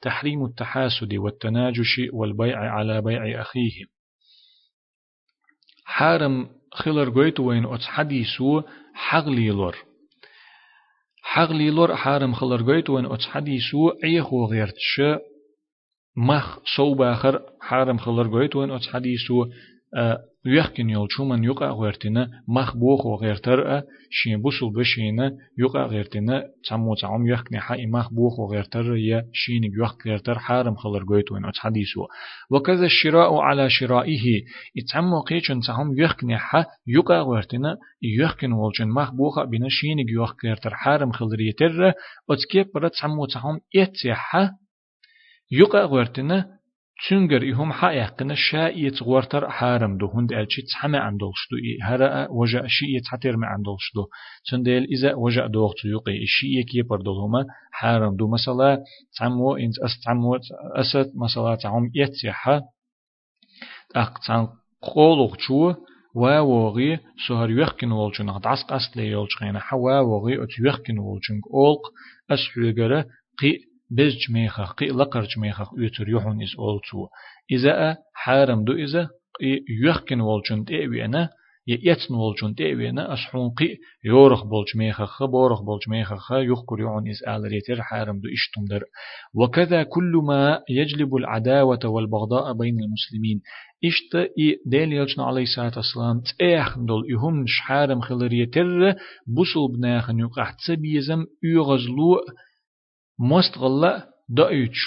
تحريم 0.00 0.44
التحاسد 0.44 1.14
والتناجش 1.14 2.00
والبيع 2.12 2.58
على 2.58 3.02
بيع 3.02 3.40
أخيه 3.40 3.84
حارم 5.84 6.50
خلر 6.72 7.10
قويت 7.10 7.40
وين 7.40 7.64
أتس 7.66 7.86
حديثو 7.86 8.62
حغلي 8.94 9.48
لور 9.48 9.76
حغلي 11.22 11.70
لور 11.70 11.96
حارم 11.96 12.34
خلر 12.34 12.62
قويت 12.62 12.90
وين 12.90 13.06
أتس 13.06 13.26
حديثو 13.26 13.90
عيخو 14.04 14.44
غيرتش 14.44 15.00
مخ 16.18 16.58
صوباخر 16.76 17.40
حارم 17.60 17.98
خلر 17.98 18.28
قويت 18.28 18.56
وين 18.56 18.70
أتس 18.70 18.88
حديثو 18.88 19.46
يحكن 20.46 20.90
يول 20.90 21.08
شومن 21.10 21.44
يقع 21.44 21.70
غيرتنا 21.70 22.28
مخ 22.48 22.76
بوخ 22.76 23.06
وغيرتر 23.06 23.82
شين 24.10 24.42
بوصل 24.42 24.72
بشينا 24.72 25.36
يقع 25.58 25.86
غيرتنا 25.86 26.44
تسمو 26.64 26.94
تعم 26.94 27.26
يحكن 27.26 27.58
حق 27.60 27.78
مخ 27.78 28.12
بوخ 28.12 28.38
وغيرتر 28.38 28.96
يا 28.96 29.24
شين 29.32 29.62
يحك 29.64 30.06
غيرتر 30.06 30.38
حارم 30.38 30.74
خلر 30.74 31.04
قويت 31.08 31.32
وين 31.32 31.42
حديثو 31.54 32.06
وكذا 32.50 32.84
الشراء 32.84 33.36
على 33.36 33.70
شرائه 33.70 34.42
يتسمو 34.76 35.20
قيچن 35.20 35.60
تعم 35.60 35.98
يحكن 35.98 36.36
حق 36.36 36.66
يقع 36.86 37.22
غيرتنا 37.22 37.76
يحكن 38.20 38.52
والجن 38.52 38.88
مخ 38.88 39.10
بوخ 39.10 39.44
بنا 39.44 39.66
شين 39.68 39.98
يحك 39.98 40.44
غيرتر 40.44 40.74
حارم 40.74 41.12
خلر 41.12 41.40
يتر 41.40 41.92
اتكيب 42.30 42.66
برا 42.74 42.88
تسمو 42.88 43.26
تعم 43.26 43.58
يتسح 43.74 44.36
يقع 45.50 45.84
غيرتنا 45.84 46.58
تشنجر 46.98 47.52
إهم 47.52 47.72
حقيقنا 47.72 48.34
شايت 48.34 49.02
غورتر 49.02 49.50
حارم 49.50 49.98
دو. 49.98 50.06
هند 50.06 50.32
ألشي 50.32 50.62
تحمى 50.62 50.98
عندولش 50.98 51.48
دو. 51.50 51.56
هرا 51.86 52.28
وجا 52.30 52.62
شيء 52.66 53.00
تحتر 53.04 53.36
ما 53.36 53.46
عندولش 53.46 53.92
دو. 53.94 54.06
تندل 54.50 54.84
إذا 54.84 55.14
وجا 55.14 55.46
دوغت 55.46 55.84
يقي. 55.84 56.22
الشيء 56.22 56.62
كي 56.62 56.82
بردلهما 56.82 57.44
حارم 57.72 58.16
دو. 58.16 58.28
مثلا 58.28 58.84
تعمو 59.18 59.56
إنت 59.56 59.78
أس 59.78 60.00
تعمو 60.04 60.38
أسد. 60.76 61.12
مثلا 61.16 61.54
تعم 61.54 61.90
يتسحة 61.94 62.62
أق 63.96 64.18
تعم 64.26 64.48
قولوغ 64.82 65.36
شو 65.38 65.74
واوغي 66.14 66.98
سهر 67.28 67.50
يخكن 67.50 67.92
والجن 67.92 68.28
عدس 68.28 68.62
قصد 68.62 68.96
يولجغين 68.96 69.58
حوا 69.58 70.00
وغي 70.00 70.42
أت 70.42 70.48
يخكن 70.60 70.98
والجن 70.98 71.40
أولق 71.54 71.82
أسحوغره 72.30 73.04
قي 73.40 73.67
بزج 73.90 74.32
ميخخ 74.32 74.72
قي 74.72 74.86
لقرج 74.86 75.38
ميخخ 75.38 75.68
يوتر 75.78 76.08
يحون 76.08 76.42
إز 76.42 76.54
أولتو. 76.58 77.06
إذا 77.50 77.96
حارم 78.14 78.64
دو 78.64 78.72
إذا 78.72 79.08
يحكن 79.84 80.20
والجن 80.20 80.64
تأوينا 80.64 81.30
يأتن 81.68 82.14
والجن 82.14 82.54
تأوينا 82.54 83.14
أسحون 83.14 83.50
قي 83.50 83.76
يورخ 84.04 84.44
بولج 84.44 84.76
ميخخ 84.76 85.24
بورخ 85.24 85.62
بولج 85.62 85.88
ميخخ 85.88 86.32
يخكر 86.32 86.80
يعون 86.80 87.08
إز 87.08 87.22
آلريتر 87.28 87.82
حارم 87.82 88.20
دو 88.20 88.28
إشتم 88.28 88.64
در 88.64 88.82
وكذا 89.34 89.82
كل 89.82 90.12
ما 90.26 90.60
يجلب 90.70 91.16
العداوة 91.16 91.80
والبغضاء 91.84 92.52
بين 92.52 92.76
المسلمين. 92.80 93.40
إشت 93.84 94.14
إي 94.38 94.56
ديل 94.66 94.92
يلجن 94.92 95.22
عليه 95.22 95.42
الصلاة 95.42 95.72
والسلام 95.76 96.22
تأخن 96.38 96.86
دول 96.86 97.12
إهم 97.12 97.44
حارم 97.60 98.00
خلريتر 98.00 98.94
بوصل 99.26 99.76
بناخن 99.76 100.18
يقع 100.18 100.50
تسبيزم 100.50 101.24
يغزلو 101.44 102.20
مست 103.20 103.58
غلا 103.58 104.06
دايش 104.28 104.78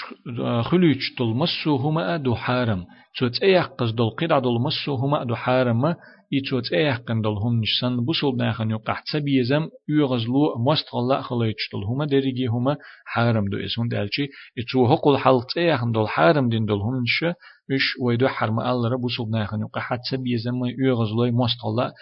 خلوش 0.63 1.15
دول 1.17 1.35
مسو 1.35 1.75
هما 1.75 2.17
دو 2.17 2.35
حارم. 2.35 2.85
تشوت 3.13 3.43
ايح 3.43 3.65
قز 3.65 3.91
دول 3.91 4.09
قيد 4.09 4.29
دول 4.29 4.61
مسو 4.61 4.95
هما 4.95 5.23
دو 5.23 5.35
حارم. 5.35 5.85
اي 5.85 6.41
تشوت 6.41 6.73
ايح 6.73 6.97
قن 6.97 7.21
دول 7.21 7.37
هم 7.37 7.61
نشسن. 7.61 8.05
بوصل 8.05 8.37
ناخن 8.37 8.71
يقع 8.71 9.01
تسبيزم 9.05 9.67
يغزلو 9.89 10.55
مست 10.67 10.85
غلا 10.93 11.21
خلوش 11.21 11.69
دول 11.73 11.83
هما 11.83 12.05
دريجي 12.05 12.45
هما 12.47 12.77
حارم 13.05 13.45
دو 13.49 13.57
اسون 13.57 13.87
دالشي 13.87 14.27
اتشو 14.57 14.85
هقول 14.85 15.17
حلت 15.17 15.57
ايح 15.57 15.83
دول 15.83 16.07
حارم 16.07 16.49
دين 16.49 16.65
دول 16.65 16.81
هم 16.81 17.01
نش 17.01 17.23
اش 17.71 17.85
ويدو 18.01 18.27
حرم 18.27 18.59
الله 18.59 18.97
بوصل 18.97 19.29
ناخن 19.31 19.59
يقع 19.59 19.95
تسبيزم 19.95 20.59
يغزلو 20.79 21.31
مست 21.31 21.59
غلا 21.65 21.93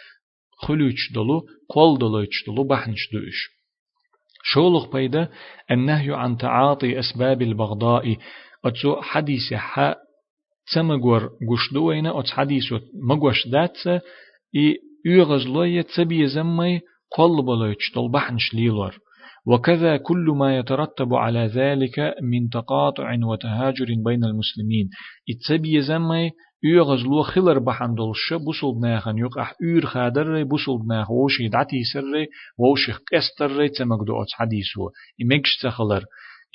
خلوش 0.58 1.12
دولو 1.14 1.46
قول 1.70 1.98
دولوش 2.00 2.46
دولو 2.48 2.64
بحنش 2.64 3.10
دوش 3.14 3.59
شولخ 4.44 4.92
بيدا 4.92 5.30
النهي 5.72 6.14
عن 6.14 6.38
تعاطي 6.38 7.00
أسباب 7.00 7.42
البغضاء. 7.42 8.18
أتسو 8.66 9.02
حديث 9.02 9.54
حا 9.54 9.96
تمغور 10.74 11.30
غشدوين 11.52 12.08
أتس 12.08 12.32
حديث 12.32 12.74
مغوش 13.10 13.48
دات 13.48 13.78
إي 14.56 14.78
يغزلوية 15.06 15.82
تبي 15.82 16.28
زمي 16.28 16.82
قلب 17.18 17.50
لويتش 17.50 17.92
طلبحنش 17.96 18.54
ليلور 18.54 19.00
وكذا 19.48 19.98
كل 19.98 20.26
ما 20.40 20.58
يترتب 20.58 21.14
على 21.14 21.40
ذلك 21.40 22.00
من 22.22 22.50
تقاطع 22.50 23.16
وتهاجر 23.24 23.86
بين 24.06 24.24
المسلمين. 24.24 24.90
اتسبي 25.30 25.82
زمي 25.82 26.32
يغز 26.64 27.04
لو 27.04 27.24
خلر 27.24 27.60
بحندلش 27.60 28.34
بوصل 28.34 28.80
بناخن 28.80 29.18
يقح 29.18 29.54
يور 29.62 29.86
خادر 29.86 30.44
بوصل 30.44 30.78
بناخ 30.78 31.12
وش 31.12 31.40
يدعتي 31.40 31.84
سر 31.94 32.26
وش 32.58 32.92
قستر 33.14 33.68
تمقدو 33.68 34.14
حديثو 34.34 34.90
يمكش 35.20 35.58
تخلر 35.62 36.04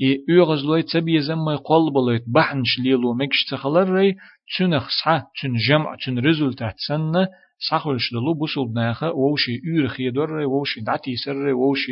إي 0.03 0.25
يغز 0.29 0.65
لو 0.65 0.81
تبي 0.81 1.21
زم 1.21 1.57
قلب 1.57 1.95
لو 1.95 2.19
بحنش 2.27 2.79
ليلو 2.79 3.15
مكش 3.15 3.45
تخلر 3.51 4.15
تنخ 4.59 4.89
صح 5.05 5.23
تن 5.43 5.55
جمع 5.69 5.97
تن 6.07 6.19
ريزولتات 6.19 6.75
سنة 6.89 7.29
صحولش 7.71 8.13
دلو 8.13 8.35
بوصل 8.35 8.69
بناخ 8.69 9.03
وش 9.03 9.49
يور 9.49 9.89
خيدر 9.89 10.31
وش 10.33 10.77
يدعتي 10.77 11.17
سر 11.17 11.55
وش 11.55 11.87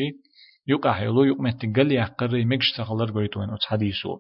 يقح 0.69 1.01
يلو 1.01 1.25
يقمت 1.25 1.67
تقل 1.67 1.93
يحقر 1.93 2.37
يمكش 2.37 2.73
تخلر 2.73 3.11
قويتوين 3.11 3.51
ات 3.51 3.63
حديثو 3.63 4.19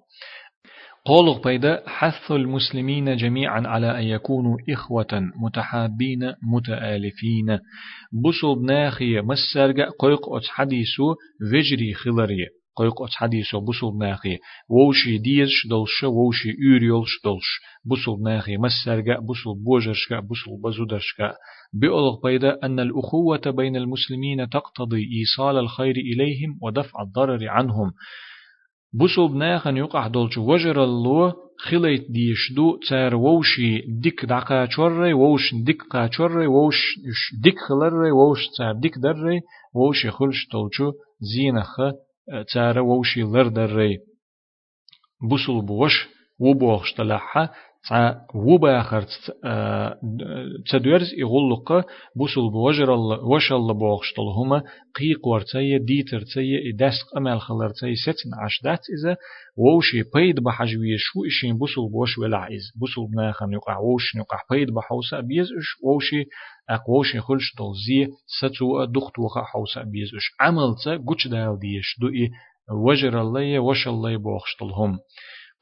قولغ 1.04 1.42
بيدا 1.42 1.82
حث 1.86 2.30
المسلمين 2.32 3.16
جميعا 3.16 3.62
على 3.66 3.98
أن 3.98 4.04
يكونوا 4.04 4.56
إخوة 4.70 5.30
متحابين 5.42 6.32
متآلفين. 6.42 7.58
بصل 8.24 8.60
بناخي 8.60 9.20
مسرق 9.20 9.88
قيق 10.00 10.32
أت 10.32 10.46
حديثو 10.48 11.14
فجري 11.52 11.94
خلري. 11.94 12.46
قيق 12.76 13.02
أت 13.02 13.10
حديثو 13.10 13.60
بناخي. 13.90 14.38
ووشي 14.70 15.18
ديش 15.18 15.66
دلش 15.70 16.04
ووشي 16.04 16.48
يوريولش 16.58 17.10
دلش 17.24 17.60
بصل 17.84 18.16
بناخي 18.20 18.56
مسرق 18.56 19.20
بصل 19.20 19.64
بوجرشك 19.64 20.12
بصل 20.12 20.62
بزودرشك 20.64 21.34
بألغ 21.72 22.20
بيدا 22.24 22.58
أن 22.64 22.80
الأخوة 22.80 23.42
بين 23.46 23.76
المسلمين 23.76 24.48
تقتضي 24.48 25.08
إيصال 25.18 25.58
الخير 25.58 25.96
إليهم 25.96 26.58
ودفع 26.62 27.02
الضرر 27.02 27.48
عنهم. 27.48 27.92
بوسل 28.94 29.28
بناخن 29.28 29.76
يقع 29.76 30.06
دولش 30.06 30.38
وجر 30.38 30.84
الله 30.84 31.34
خليت 31.58 32.10
ديش 32.10 32.52
دو 32.56 32.78
تار 32.88 33.14
ووشي 33.14 33.80
ديك 34.02 34.24
دقا 34.24 34.66
چوري 34.66 35.12
ووش 35.12 35.54
ديك 35.66 35.82
قا 35.82 36.06
چوري 36.06 36.46
ووش 36.46 36.80
ديك 37.42 37.58
خلري 37.68 38.10
ووش 38.10 38.48
تار 38.58 38.72
ديك 38.72 38.98
دري 38.98 39.40
ووشي 39.74 40.10
خلش 40.10 40.48
دولچو 40.52 40.92
زينخ 41.20 41.76
تار 42.54 42.78
ووشي 42.78 43.22
لر 43.22 43.48
دري. 43.48 43.98
بوسل 45.28 45.66
بوش 45.66 46.08
وبوخش 46.40 46.92
تلحا 46.92 47.48
تع 47.88 48.14
وبا 48.34 48.82
خرت 48.82 49.08
تدورز 50.70 51.12
يغلق 51.18 51.84
بوسل 52.16 52.50
بوجر 52.52 52.94
الله 52.94 53.24
وش 53.24 53.52
الله 53.52 53.74
بوخشتل 53.74 54.22
هما 54.36 54.62
قيق 54.98 55.26
ورتي 55.26 55.78
ديتر 55.78 56.20
تي 56.20 56.72
دسق 56.72 57.16
امل 57.16 57.40
خلر 57.40 57.70
تي 57.70 57.94
ستن 57.94 58.30
عشدات 58.42 58.80
اذا 58.98 59.16
ووشي 59.56 60.02
بيد 60.14 60.40
بحجوية 60.40 60.96
شو 60.98 61.24
اشين 61.26 61.58
بوسل 61.58 61.88
بوش 61.92 62.18
ولا 62.18 62.48
بوسل 62.80 63.12
بناخن 63.12 63.52
يقع 63.52 63.78
ووش 63.78 64.14
يقع 64.14 64.38
بيد 64.50 64.70
بحوسا 64.70 65.20
بيز 65.20 65.46
اش 65.46 65.68
ووشي 65.84 66.24
اق 66.70 66.90
ووشي 66.90 67.20
خلش 67.20 67.52
زي 67.86 68.08
ستو 68.38 68.84
دخت 68.84 69.18
وخا 69.18 69.42
حوسا 69.42 69.82
بيز 69.82 70.14
اش 70.14 70.30
عمل 70.40 70.74
تا 70.84 70.96
قوش 71.06 71.28
دال 71.28 71.58
ديش 71.58 71.96
دو 72.00 72.08
اي 72.08 72.30
وجر 72.86 73.20
الله 73.20 73.58
وش 73.58 73.88
الله 73.88 74.16
بوخشتل 74.16 74.70
هم 74.74 74.98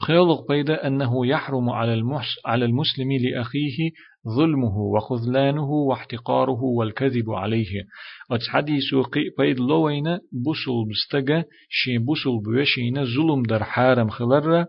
خيولغ 0.07 0.47
بيدا 0.49 0.87
أنه 0.87 1.27
يحرم 1.27 1.71
على, 1.71 1.95
المحس 1.95 2.37
على 2.47 2.65
المسلم 2.65 3.13
لأخيه 3.13 3.91
ظلمه 4.37 4.77
وخذلانه 4.79 5.71
واحتقاره 5.71 6.63
والكذب 6.63 7.31
عليه. 7.31 7.85
أتحدي 8.31 8.81
سوقي 8.81 9.21
بيد 9.39 9.61
لوين 9.61 10.19
بوصل 10.45 10.89
بستجا 10.91 11.45
شي 11.69 11.99
بوصل 11.99 12.43
بوشينا 12.45 13.05
ظلم 13.05 13.43
در 13.43 13.63
حارم 13.63 14.09
خلر 14.09 14.67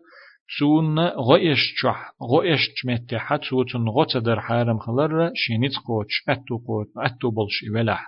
تون 0.59 0.99
غيش 0.99 1.75
چح 1.81 2.11
غيش 2.31 2.85
متحت 2.85 3.41
تون 3.71 3.89
غوت 3.89 4.17
در 4.17 4.39
حارم 4.39 4.79
خلر 4.79 5.31
شي 5.35 5.57
نتقوش 5.57 6.23
أتو 6.29 6.57
قوت 6.67 6.87
أتو 6.97 7.31
بلش 7.31 7.63
ولح 7.75 8.07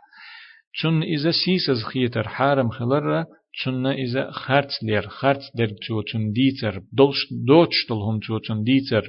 تون 0.81 1.03
إذا 1.03 1.31
سيسز 1.31 1.83
خيتر 1.83 2.27
حارم 2.27 2.69
خلر 2.69 3.25
چون 3.55 3.85
إذا 3.85 4.31
خرت 4.31 4.71
لير 4.83 5.07
خرت 5.07 5.41
در 5.57 5.67
توتن 5.87 6.31
ديتر 6.31 6.81
دولش 6.97 7.17
دوتش 7.47 7.85
دلهم 7.89 8.19
توتن 8.19 8.63
ديتر 8.63 9.03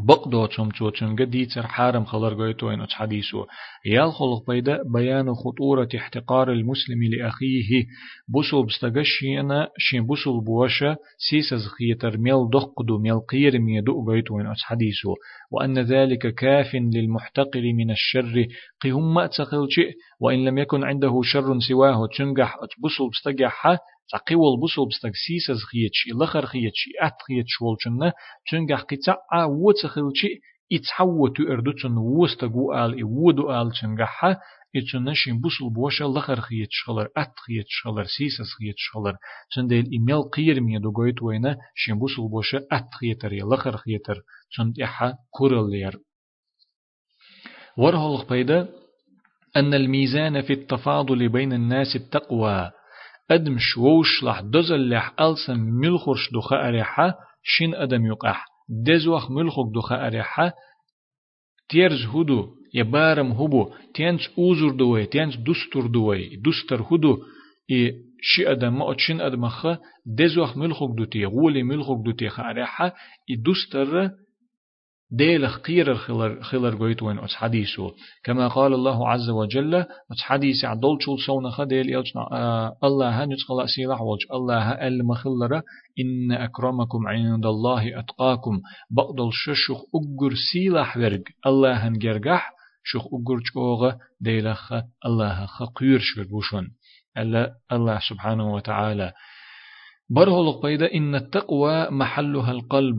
بقدو 0.00 0.46
تم 0.46 0.68
توتن 0.68 1.16
قديتر 1.16 1.66
حارم 1.66 2.04
خلر 2.04 2.46
قيتو 2.46 2.70
إن 2.70 2.86
حديثو 2.90 3.44
يال 3.86 4.12
خلق 4.12 4.50
بيدا 4.50 4.78
بيان 4.94 5.34
خطورة 5.34 5.88
احتقار 5.96 6.52
المسلم 6.52 7.02
لأخيه 7.02 7.84
بوسل 8.28 8.66
بستغشينا 8.66 9.68
شين 9.78 10.06
بوسل 10.06 10.40
بوشا 10.46 10.96
سيسز 11.18 11.66
خيتر 11.66 12.18
ميل 12.18 12.50
دقدو 12.52 12.98
ميل 12.98 13.20
قير 13.20 13.58
ميدو 13.58 14.10
قيتو 14.10 14.40
إن 14.40 14.54
حديثو 14.62 15.14
وأن 15.50 15.78
ذلك 15.78 16.34
كاف 16.34 16.74
للمحتقر 16.74 17.62
من 17.62 17.90
الشر. 17.90 18.46
قهم 18.84 19.14
ما 19.14 19.28
شيء 19.68 19.90
وإن 20.20 20.44
لم 20.44 20.58
يكن 20.58 20.84
عنده 20.84 21.20
شر 21.22 21.58
سواه 21.68 22.08
تنجح 22.18 22.56
بوسل 22.82 23.08
بستغحا 23.12 23.78
تقول 24.08 24.60
بوسل 24.60 24.88
بستك 24.88 25.12
سيسز 25.26 25.62
خيتشي 25.62 26.10
لخر 26.10 26.46
خيتشي 26.46 26.90
أت 27.00 27.22
خيتش 27.28 27.62
والجنة 27.62 28.12
تنجح 28.50 28.80
قطع 28.80 29.44
وتخلشي 29.44 30.40
يتحوى 30.70 31.30
تؤردتن 31.36 31.96
وستقو 31.96 32.72
آل 32.72 33.02
إودو 33.02 33.50
آل 33.50 33.72
تنجحها 33.80 34.40
إتنشين 34.76 35.40
بوسل 35.40 35.70
بوشا 35.70 36.04
لخر 36.04 36.40
خيت 36.40 36.68
شغلر 36.70 37.08
أت 37.16 37.32
خيت 37.46 37.66
شغلر 37.68 38.04
سيسس 38.04 38.52
خيت 38.58 38.74
شغلر 38.76 39.16
تنديل 39.54 39.90
إيميل 39.92 40.22
قير 40.22 40.60
مي 40.60 40.78
دو 40.78 40.92
قويت 40.92 41.22
وينا 41.22 41.56
شين 41.74 42.00
أت 42.72 42.94
خيتر 43.00 43.32
لخر 43.32 43.76
خيتر 43.76 44.22
تند 44.56 44.80
إحا 44.80 45.14
كورلير 45.30 45.98
ورهولغ 47.78 48.28
بيدا 48.28 48.68
أن 49.56 49.74
الميزان 49.74 50.42
في 50.42 50.52
التفاضل 50.52 51.28
بين 51.28 51.52
الناس 51.52 51.96
التقوى 51.96 52.70
أدم 53.30 53.56
شوش 53.58 54.24
لح 54.24 54.40
دزل 54.40 54.88
لح 54.88 55.14
ألسن 55.20 55.60
ملخرش 55.60 56.30
دخا 56.34 56.68
أريحا 56.68 57.14
شين 57.42 57.74
أدم 57.74 58.06
يقح 58.06 58.46
دزوخ 58.86 59.30
ملخك 59.30 59.66
دخا 59.74 60.06
أريحا 60.06 60.52
تيرز 61.68 62.06
هدو 62.06 62.48
يبارم 62.74 63.32
هبو 63.32 63.70
تينس 63.94 64.20
أوزر 64.38 64.70
دوي 64.70 65.06
تينس 65.06 65.36
دستور 65.36 65.86
دوي 65.86 66.36
دستر 66.36 66.82
هدو 66.82 67.18
إي 67.70 67.94
شي 68.22 68.52
أدم 68.52 68.78
ما 68.78 68.92
أتشين 68.92 69.20
أدم 69.20 69.48
خا 69.48 69.78
دزوخ 70.06 70.56
ملخك 70.56 70.88
دوتي 70.98 71.24
غولي 71.26 71.62
ملخك 71.62 72.04
دوتي 72.04 72.28
خا 72.28 72.50
أريحا 72.50 72.92
إي 73.30 73.36
دستر 73.36 74.10
ديل 75.16 75.48
خير 75.48 75.94
خلر 75.94 76.42
خلر 76.42 76.76
قويت 76.76 77.02
وين؟ 77.02 77.18
أتس 77.18 77.34
حديثه. 77.34 77.92
كما 78.24 78.48
قال 78.48 78.74
الله 78.74 79.08
عز 79.08 79.30
وجل 79.30 79.74
أتس 79.74 80.64
عدل 80.64 80.96
شول 81.00 81.18
سونا 81.26 81.50
خديل 81.50 81.90
يلجنا 81.90 82.22
آه 82.32 82.76
الله 82.84 83.24
هنجقل 83.24 83.68
سيلح 83.76 84.00
وجه. 84.00 84.26
الله 84.32 84.70
المخلرة 84.70 85.62
إن 86.00 86.32
أكرمكم 86.32 87.06
عند 87.08 87.46
الله 87.46 87.98
أتقاكم. 87.98 88.60
بقدل 88.90 89.28
ششخ 89.32 89.78
أجر 89.94 90.34
سيلح 90.52 90.96
ورق. 90.96 91.22
الله 91.46 91.72
هنجرجح 91.88 92.52
شخ 92.84 93.04
أجر 93.06 93.40
جوغة 93.54 93.98
ديلخ 94.20 94.72
الله 95.06 95.46
خقير 95.46 95.98
شربوشون 95.98 96.68
الله 97.72 97.98
سبحانه 98.08 98.54
وتعالى. 98.54 99.12
برهلق 100.10 100.62
بيدا 100.62 100.94
إن 100.94 101.14
التقوى 101.14 101.90
محلها 101.90 102.50
القلب. 102.50 102.96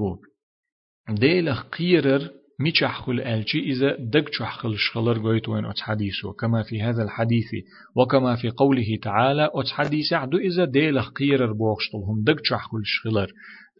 ديلخ 1.10 1.64
قيرر 1.64 2.30
ميشحخل 2.60 3.20
ألشي 3.20 3.60
إذا 3.60 3.96
دق 4.00 4.32
شحخل 4.32 4.78
شخلر 4.78 5.20
قويت 5.20 5.50
وين 5.50 5.66
أتس 5.66 5.82
حديثه 5.82 6.34
كما 6.40 6.64
في 6.64 6.82
هذا 6.82 7.04
الحديث 7.04 7.46
وكما 7.96 8.36
في 8.36 8.50
قوله 8.50 8.98
تعالى 9.02 9.50
أتس 9.54 9.72
حديث 9.72 10.14
عدو 10.14 10.38
إذا 10.38 10.66
ديلخ 10.66 11.10
قيرر 11.10 11.54
بوغشتلهم 11.54 12.24
دق 12.24 12.40
شحخل 12.44 12.82
شخلر. 12.84 13.32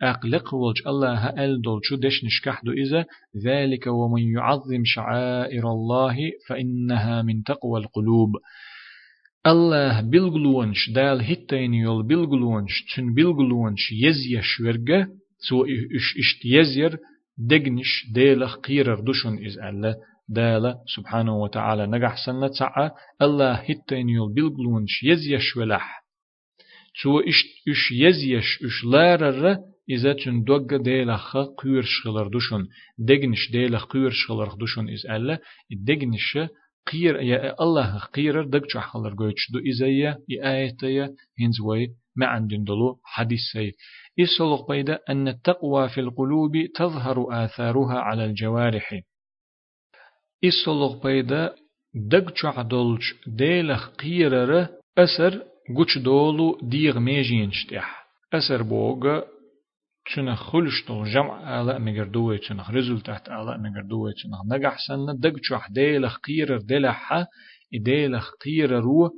أقلق 0.02 0.54
ولج 0.54 0.88
الله 0.88 1.30
أل 1.30 1.62
دولشو 1.62 1.96
دش 1.96 2.24
نشكحدو 2.26 2.72
إذا 2.72 3.06
ذلك 3.46 3.88
ومن 3.88 4.22
يعظم 4.22 4.82
شعائر 4.86 5.72
الله 5.72 6.16
فإنها 6.50 7.22
من 7.22 7.44
تقوى 7.44 7.80
القلوب. 7.80 8.30
الله 9.48 10.02
بالغلونش 10.02 10.90
دال 10.90 11.22
هتين 11.22 11.74
يول 11.74 12.08
بالغلونش 12.08 12.86
تن 12.96 13.14
بالغلونش 13.14 13.92
يزيش 13.92 14.60
ورقة 14.60 15.08
سو 15.50 15.66
إش 15.66 16.18
إشت 16.20 16.46
يزير 16.46 17.00
دقنش 17.38 18.06
ديلخ 18.14 18.56
قيرر 18.58 19.00
دشن 19.00 19.46
إز 19.46 19.58
الله 19.58 19.96
دالا 20.30 20.76
سبحانه 20.96 21.38
وتعالى 21.38 21.88
نجح 21.88 22.26
سنة 22.26 22.48
سعى 22.48 22.92
الله 23.22 23.54
هتين 23.54 24.10
يول 24.10 24.34
بلغلونش 24.34 25.04
يزيش 25.04 25.58
ولح 25.58 26.06
سو 27.02 27.20
إش 27.20 27.46
إش 27.70 27.92
يزيش 27.92 28.64
إش 28.66 28.86
لارر 28.92 29.58
إذا 29.90 30.14
تن 30.14 30.44
دوغ 30.44 30.78
ديلخ 30.78 31.38
قير 31.38 31.84
شغلر 31.86 32.28
دشن 32.28 32.68
دقنش 32.98 33.52
ديلخ 33.52 33.86
قير 33.86 34.10
شغلر 34.10 34.56
دشن 34.62 34.90
إز 34.90 35.06
الله 35.06 35.40
دقنش 35.72 36.38
قير 36.92 37.16
يا 37.22 37.56
الله 37.64 38.00
قير 38.00 38.44
دق 38.44 38.70
شحلر 38.70 39.16
قويتش 39.20 39.52
دو 39.52 39.60
إذا 39.60 39.88
يا 39.88 40.18
آية 40.32 41.16
هنزوي 41.40 41.88
ما 42.16 42.26
عندن 42.26 42.64
دلو 42.64 43.00
حديث 43.04 43.40
سي 43.54 43.72
إسلق 44.20 44.68
بيدا 44.72 45.00
أن 45.10 45.28
التقوى 45.28 45.90
في 45.90 46.02
القلوب 46.02 46.52
تظهر 46.76 47.46
آثارها 47.46 48.00
على 48.00 48.26
الجوارح. 48.26 49.02
إسلق 50.44 51.04
بيدا 51.04 51.56
دق 51.96 52.46
عدلج 52.46 53.04
ديلخ 53.28 53.90
قيرر 53.90 54.68
أسر 54.98 55.44
قوش 55.78 55.98
دولو 55.98 56.60
ديغ 56.64 57.00
ميجينشتح 57.00 58.06
أسر 58.34 58.64
بوغ 58.64 59.22
چنخ 60.14 60.44
خلشتو 60.52 61.04
جمع 61.04 61.62
آلاء 61.62 61.80
مگردوه 61.80 62.38
چنخ 62.38 62.70
رزultat 62.72 63.30
آلاء 63.30 63.58
مگردوه 63.58 64.14
چنخ 64.14 64.40
نجح 64.52 64.78
سنة 64.88 65.14
دق 65.14 65.40
چوح 65.40 65.72
ديلخ 65.72 66.18
قيرر 66.18 66.58
دلحة 66.58 67.28
ديلخ 67.86 68.32
قيرر 68.44 69.10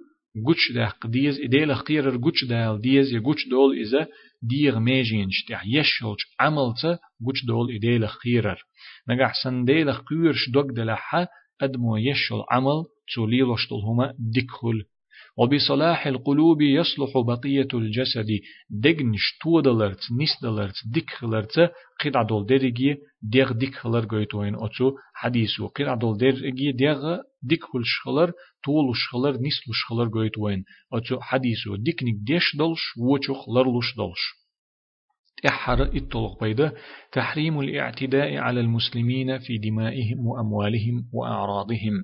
قوش 0.45 0.71
ده 0.71 0.87
قديز 0.87 1.39
إديل 1.39 1.75
خير 1.75 2.17
قوش 2.17 2.43
دال 2.43 2.81
ديز 2.81 3.13
يقوش 3.13 3.47
دول 3.49 3.77
إذا 3.77 4.07
ديغ 4.41 4.79
ميجين 4.79 5.27
شتيح 5.31 5.63
يشلج 5.65 6.17
عملت 6.39 6.99
قوش 7.25 7.45
دول 7.47 7.75
إديل 7.75 8.09
خيرر 8.09 8.63
نجح 9.09 9.33
سن 9.43 9.65
ديل 9.65 9.93
خيرش 9.93 10.49
دوك 10.53 10.71
دلحة 10.71 11.27
أدمو 11.61 11.97
يشل 11.97 12.43
عمل 12.51 12.83
توليلوش 13.15 13.67
هما 13.73 14.13
دكخل 14.19 14.83
وبصلاح 15.37 16.07
القلوب 16.07 16.61
يصلح 16.61 17.09
بقية 17.17 17.67
الجسد. 17.73 18.27
دغنش 18.69 19.37
تودلرت 19.41 19.99
نسدلرت 20.21 20.75
دكخلرت 20.85 21.71
قطع 22.05 22.23
دول 22.23 22.45
درجي 22.45 22.97
ديغ 23.21 23.51
دكخلر 23.51 24.05
قويتوين 24.05 24.55
أتو 24.55 24.91
حديثو. 25.13 25.67
قطع 25.67 25.95
دول 25.95 26.17
درجي 26.17 26.71
ديغ 26.71 27.17
دكخل 27.43 27.81
شخلر 27.83 28.31
طول 28.65 28.95
شخلر 28.95 29.31
نسل 29.31 29.71
شخلر 29.73 30.09
قويتوين 30.09 30.63
أتو 30.93 31.19
حديثو. 31.21 31.75
دكنك 31.75 32.15
ديش 32.23 32.55
دلش 32.55 32.81
وچو 32.97 33.33
خلر 33.33 33.79
لش 33.79 33.95
دلش 33.97 34.47
تحر 35.43 35.83
الطلق 35.83 36.43
بيدا 36.43 36.71
تحريم 37.11 37.59
الاعتداء 37.59 38.37
على 38.37 38.59
المسلمين 38.59 39.37
في 39.39 39.57
دمائهم 39.57 40.27
وأموالهم 40.27 41.09
وأعراضهم. 41.13 42.03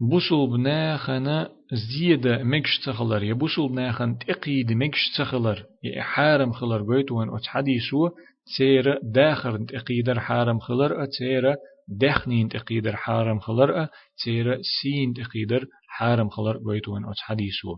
بوسل 0.00 0.46
بناخنا 0.46 1.50
زيادة 1.72 2.42
مكش 2.42 2.78
تخلر 2.78 3.22
يا 3.22 3.34
بوسل 3.34 3.68
بناخن 3.68 4.18
تقيد 4.18 4.72
مكش 4.72 5.10
تخلر 5.18 5.64
يا 5.82 6.02
حارم 6.02 6.52
خلر 6.52 6.82
بيت 6.82 7.12
وان 7.12 7.36
اتحديثو 7.36 8.08
تسير 8.46 8.98
داخر 9.02 9.64
تقيدر 9.64 10.20
حارم 10.20 10.58
خلر 10.58 11.04
تسير 11.04 11.54
دخنين 11.88 12.48
تقيدر 12.48 12.96
حارم 12.96 13.38
خلر 13.38 13.88
تسير 14.16 14.58
سين 14.82 15.12
تقيدر 15.14 15.66
حارم 15.88 16.28
خلر 16.28 16.58
بيت 16.58 16.88
وان 16.88 17.04
اتحديثو 17.04 17.76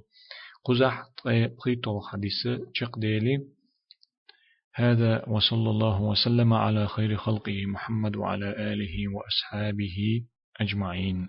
قزح 0.64 1.02
قيتو 1.64 2.00
حديث 2.00 2.48
شق 2.74 2.98
ديلي 2.98 3.38
هذا 4.74 5.28
وصلى 5.28 5.70
الله 5.70 6.02
وسلم 6.02 6.52
على 6.52 6.88
خير 6.88 7.16
خلقه 7.16 7.66
محمد 7.66 8.16
وعلى 8.16 8.72
آله 8.72 8.94
وأصحابه 9.14 10.22
أجمعين. 10.60 11.28